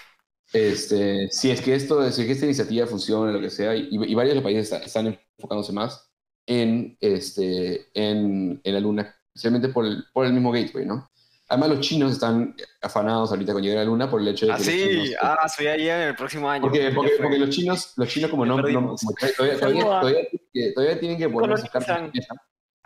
Este, 0.51 1.29
si 1.31 1.51
es 1.51 1.61
que 1.61 1.75
esto, 1.75 2.09
si 2.11 2.21
es 2.21 2.27
que 2.27 2.33
esta 2.33 2.45
iniciativa 2.45 2.87
funciona, 2.87 3.31
lo 3.31 3.39
que 3.39 3.49
sea, 3.51 3.75
y, 3.75 3.87
y 3.91 4.15
varios 4.15 4.31
de 4.31 4.35
los 4.35 4.43
países 4.43 4.63
está- 4.71 4.83
están 4.83 5.19
enfocándose 5.37 5.71
más 5.73 6.08
en, 6.49 6.97
este, 6.99 7.87
en, 7.93 8.59
en 8.63 8.73
la 8.73 8.79
luna, 8.79 9.15
especialmente 9.35 9.69
por 9.69 9.85
el, 9.85 10.03
por 10.11 10.25
el 10.25 10.33
mismo 10.33 10.51
gateway, 10.51 10.83
¿no? 10.85 11.07
Además, 11.47 11.69
los 11.69 11.79
chinos 11.81 12.11
están 12.11 12.55
afanados 12.81 13.29
ahorita 13.31 13.53
con 13.53 13.61
llegar 13.61 13.77
a 13.79 13.81
la 13.81 13.85
luna 13.85 14.09
por 14.09 14.19
el 14.21 14.27
hecho 14.29 14.45
de 14.47 14.51
Ah, 14.53 14.57
que 14.57 14.63
los 14.63 14.71
sí, 14.73 14.87
chinos- 14.89 15.15
ah, 15.21 15.47
soy 15.49 15.67
ahí 15.67 15.87
en 15.89 16.01
el 16.01 16.15
próximo 16.15 16.49
año. 16.49 16.61
Porque, 16.63 16.91
porque, 16.93 17.11
porque 17.21 17.37
los 17.39 17.49
chinos, 17.49 17.93
los 17.97 18.07
chinos 18.07 18.31
como 18.31 18.45
no, 18.45 18.57
no- 18.57 18.63
como 18.63 18.97
todavía, 19.37 19.57
todavía, 19.59 19.83
todavía, 19.83 20.73
todavía 20.75 20.99
tienen 20.99 21.17
que 21.19 21.29
poner 21.29 21.57
sus 21.59 21.69
cartas 21.69 21.89
en 21.89 22.05
Colonizan. 22.07 22.37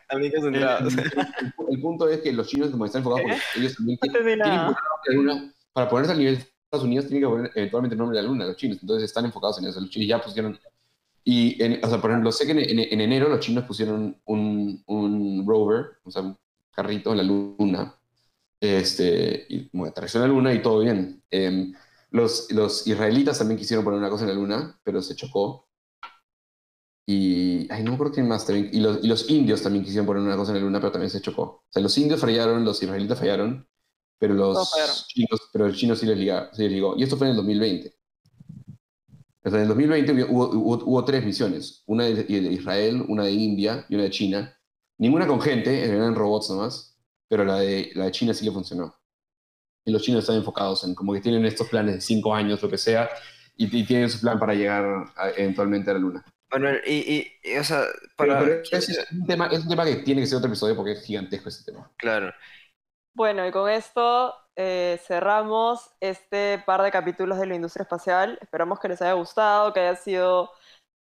la 0.09 0.17
mesa. 0.19 0.33
También 0.33 0.33
El, 0.35 0.55
el- 0.97 1.53
el 1.75 1.81
punto 1.81 2.09
es 2.09 2.19
que 2.21 2.31
los 2.33 2.47
chinos, 2.47 2.69
como 2.69 2.85
están 2.85 2.99
enfocados, 2.99 3.29
porque 3.31 3.59
ellos 3.59 3.75
también 3.75 3.97
No 4.39 4.45
nada. 4.45 4.65
poner 4.67 4.77
la 5.07 5.13
luna, 5.13 5.53
para 5.73 5.89
ponerse 5.89 6.11
al 6.11 6.19
nivel 6.19 6.35
de 6.37 6.41
Estados 6.43 6.85
Unidos, 6.85 7.07
tienen 7.07 7.21
que 7.23 7.33
poner 7.35 7.51
eventualmente 7.55 7.93
el 7.95 7.99
nombre 7.99 8.17
de 8.17 8.23
la 8.23 8.27
luna, 8.29 8.45
los 8.45 8.55
chinos. 8.57 8.77
Entonces 8.81 9.05
están 9.05 9.25
enfocados 9.25 9.57
en 9.59 9.67
eso. 9.67 9.79
Los 9.79 9.89
chinos 9.89 10.07
ya 10.07 10.21
pusieron. 10.21 10.59
Y, 11.23 11.61
en- 11.63 11.83
o 11.83 11.89
sea, 11.89 12.01
por 12.01 12.11
ejemplo, 12.11 12.31
sé 12.31 12.45
que 12.45 12.51
en, 12.53 12.59
en- 12.59 12.79
en 12.93 13.01
enero 13.01 13.29
los 13.29 13.39
chinos 13.39 13.65
pusieron 13.65 14.19
un, 14.25 14.83
un 14.87 15.45
rover, 15.47 15.97
o 16.03 16.11
sea, 16.11 16.21
un 16.23 16.37
carrito 16.71 17.11
en 17.11 17.17
la 17.17 17.23
luna, 17.23 17.95
este, 18.61 19.45
y 19.49 19.69
aterrizó 19.87 20.19
en 20.19 20.23
la 20.23 20.27
luna 20.29 20.53
y 20.53 20.61
todo 20.61 20.81
bien. 20.81 21.23
Em, 21.31 21.73
los, 22.11 22.51
los 22.51 22.87
israelitas 22.87 23.39
también 23.39 23.59
quisieron 23.59 23.85
poner 23.85 23.99
una 23.99 24.09
cosa 24.09 24.23
en 24.25 24.29
la 24.31 24.35
luna, 24.35 24.79
pero 24.83 25.01
se 25.01 25.15
chocó. 25.15 25.67
Y, 27.05 27.67
ay, 27.71 27.83
no 27.83 27.91
me 27.91 27.95
acuerdo 27.95 28.13
quién 28.13 28.27
más 28.27 28.45
también. 28.45 28.69
Y 28.71 28.79
los, 28.79 29.03
y 29.03 29.07
los 29.07 29.29
indios 29.29 29.61
también 29.61 29.83
quisieron 29.83 30.05
poner 30.05 30.23
una 30.23 30.37
cosa 30.37 30.51
en 30.51 30.57
la 30.59 30.63
luna, 30.63 30.79
pero 30.79 30.91
también 30.91 31.09
se 31.09 31.21
chocó. 31.21 31.41
O 31.43 31.65
sea, 31.69 31.81
los 31.81 31.97
indios 31.97 32.21
fallaron, 32.21 32.63
los 32.63 32.81
israelitas 32.81 33.19
fallaron, 33.19 33.67
pero 34.17 34.33
los 34.33 34.57
chinos, 35.07 35.49
pero 35.51 35.65
el 35.67 35.75
chino 35.75 35.95
sí 35.95 36.05
les, 36.05 36.17
liga- 36.17 36.49
sí 36.53 36.63
les 36.63 36.71
ligó. 36.71 36.95
Y 36.97 37.03
esto 37.03 37.17
fue 37.17 37.27
en 37.27 37.31
el 37.31 37.37
2020. 37.37 37.93
O 39.45 39.49
sea, 39.49 39.57
en 39.59 39.63
el 39.63 39.67
2020 39.69 40.13
hubo, 40.25 40.49
hubo, 40.51 40.83
hubo 40.85 41.05
tres 41.05 41.23
misiones, 41.25 41.83
una 41.87 42.05
de, 42.05 42.23
de 42.23 42.37
Israel, 42.53 43.03
una 43.07 43.23
de 43.25 43.31
India 43.31 43.85
y 43.89 43.95
una 43.95 44.05
de 44.05 44.09
China. 44.11 44.57
Ninguna 44.97 45.27
con 45.27 45.41
gente, 45.41 45.83
eran 45.85 46.15
robots 46.15 46.49
nomás, 46.49 46.97
pero 47.27 47.43
la 47.43 47.59
de, 47.59 47.91
la 47.95 48.05
de 48.05 48.11
China 48.11 48.33
sí 48.33 48.45
le 48.45 48.51
funcionó. 48.51 48.95
Y 49.85 49.91
los 49.91 50.01
chinos 50.03 50.21
están 50.23 50.37
enfocados 50.37 50.83
en 50.85 50.95
como 50.95 51.13
que 51.13 51.21
tienen 51.21 51.45
estos 51.45 51.67
planes 51.69 51.95
de 51.95 52.01
cinco 52.01 52.33
años, 52.33 52.61
lo 52.61 52.69
que 52.69 52.77
sea, 52.77 53.09
y, 53.57 53.65
y 53.77 53.85
tienen 53.85 54.09
su 54.09 54.19
plan 54.21 54.39
para 54.39 54.53
llegar 54.53 54.85
a- 55.15 55.29
eventualmente 55.31 55.91
a 55.91 55.93
la 55.95 55.99
luna. 55.99 56.25
Bueno, 56.49 56.69
y, 56.85 56.93
y, 57.43 57.51
y, 57.53 57.57
o 57.57 57.63
sea, 57.63 57.83
Pero, 58.17 58.33
para... 58.35 58.39
pero 58.39 58.63
es, 58.71 58.89
es 58.89 59.11
un 59.11 59.25
tema, 59.25 59.47
es 59.47 59.59
un 59.61 59.67
tema 59.69 59.85
que 59.85 59.97
tiene 59.97 60.21
que 60.21 60.27
ser 60.27 60.37
otro 60.37 60.49
episodio 60.49 60.75
porque 60.75 60.93
es 60.93 61.03
gigantesco 61.03 61.49
ese 61.49 61.63
tema. 61.63 61.91
Claro. 61.97 62.33
Bueno, 63.13 63.47
y 63.47 63.51
con 63.51 63.69
esto 63.69 64.33
eh, 64.55 64.99
cerramos 65.05 65.91
este 65.99 66.61
par 66.65 66.81
de 66.83 66.91
capítulos 66.91 67.39
de 67.39 67.47
la 67.47 67.55
industria 67.55 67.83
espacial. 67.83 68.37
Esperamos 68.41 68.79
que 68.79 68.87
les 68.89 69.01
haya 69.01 69.13
gustado, 69.13 69.73
que 69.73 69.79
haya 69.81 69.95
sido 69.95 70.51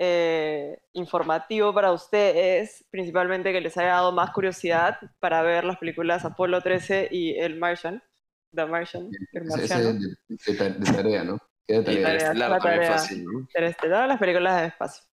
eh, 0.01 0.79
informativo 0.93 1.73
para 1.75 1.93
ustedes, 1.93 2.85
principalmente 2.91 3.53
que 3.53 3.61
les 3.61 3.77
haya 3.79 3.89
dado 3.95 4.13
más 4.13 4.31
curiosidad 4.33 4.99
para 5.21 5.43
ver 5.43 5.65
las 5.65 5.79
películas 5.79 6.25
Apolo 6.25 6.61
13 6.63 7.09
y 7.11 7.39
El 7.39 7.57
Martian. 7.59 8.03
The 8.55 8.65
Martian, 8.67 9.11
el 9.33 9.45
marciano. 9.45 9.91
es 9.91 9.99
de, 10.47 10.55
de- 10.55 10.71
de 10.79 10.93
tarea, 10.93 11.25
¿no? 11.25 11.39
Queda 11.67 11.93
Y 11.93 12.03
tarea. 12.03 12.33
la 12.35 12.59
tarea. 12.59 12.95
así, 12.95 13.23
¿no? 13.23 13.41
Interestelar, 13.41 14.09
las 14.09 14.19
películas 14.19 14.61
de 14.63 14.67
espacio. 14.69 15.05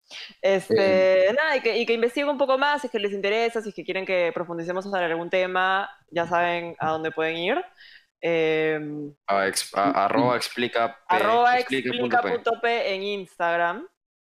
Este, 0.40 1.32
nada, 1.34 1.56
y 1.56 1.60
que, 1.60 1.78
y 1.78 1.86
que 1.86 1.94
investiguen 1.94 2.28
un 2.28 2.38
poco 2.38 2.58
más 2.58 2.80
si 2.82 2.86
es 2.86 2.90
que 2.92 2.98
les 3.00 3.12
interesa, 3.12 3.60
si 3.60 3.70
es 3.70 3.74
que 3.74 3.84
quieren 3.84 4.06
que 4.06 4.30
profundicemos 4.34 4.84
sobre 4.84 5.04
algún 5.06 5.30
tema, 5.30 5.90
ya 6.10 6.26
saben 6.28 6.76
a 6.78 6.90
dónde 6.90 7.10
pueden 7.10 7.36
ir. 7.38 7.64
Eh, 8.26 8.80
ex- 9.46 9.74
a- 9.74 10.06
arroba 10.06 10.36
explica 10.36 10.96
P, 11.08 11.16
arroba 11.16 11.58
explica 11.58 11.90
punto 11.90 12.16
P. 12.22 12.28
explica.p 12.34 12.94
en 12.94 13.02
Instagram. 13.02 13.86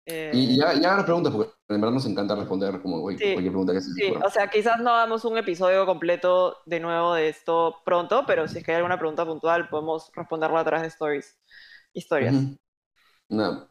Eh, 0.06 0.32
Y 0.34 0.58
ya, 0.58 0.73
ya 0.73 0.95
las 0.95 1.04
preguntas, 1.06 1.34
porque 1.34 1.52
en 1.69 1.82
verdad 1.82 1.93
nos 1.93 2.06
encanta 2.06 2.36
responder 2.36 2.82
como 2.82 2.97
Sí. 3.12 3.17
cualquier 3.17 3.52
pregunta 3.52 3.73
que 3.73 3.82
se 3.82 3.91
Sí, 3.93 4.06
ocurra. 4.12 4.28
o 4.28 4.30
sea, 4.30 4.47
quizás 4.47 4.80
no 4.80 4.91
hagamos 4.91 5.25
un 5.25 5.38
episodio 5.38 5.86
completo 5.86 6.58
de 6.65 6.80
nuevo 6.80 7.13
de 7.15 7.30
esto 7.30 7.82
pronto, 7.86 8.25
pero 8.28 8.47
si 8.47 8.60
es 8.60 8.63
que 8.63 8.71
hay 8.71 8.78
alguna 8.78 8.97
pregunta 8.99 9.25
puntual, 9.25 9.69
podemos 9.69 10.12
responderla 10.15 10.60
a 10.62 10.63
través 10.65 10.82
de 10.84 10.88
stories, 10.89 11.39
historias. 11.93 12.36
Nada. 13.28 13.69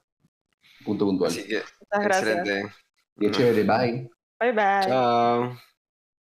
Punto 0.84 1.04
puntual. 1.06 1.30
Así 1.30 1.46
que, 1.46 1.56
Muchas 1.80 2.04
gracias. 2.04 2.38
excelente. 2.38 2.74
Qué 3.18 3.30
chévere, 3.30 3.62
bye. 3.64 4.10
Bye 4.40 4.52
bye. 4.52 4.86
Chao. 4.86 5.67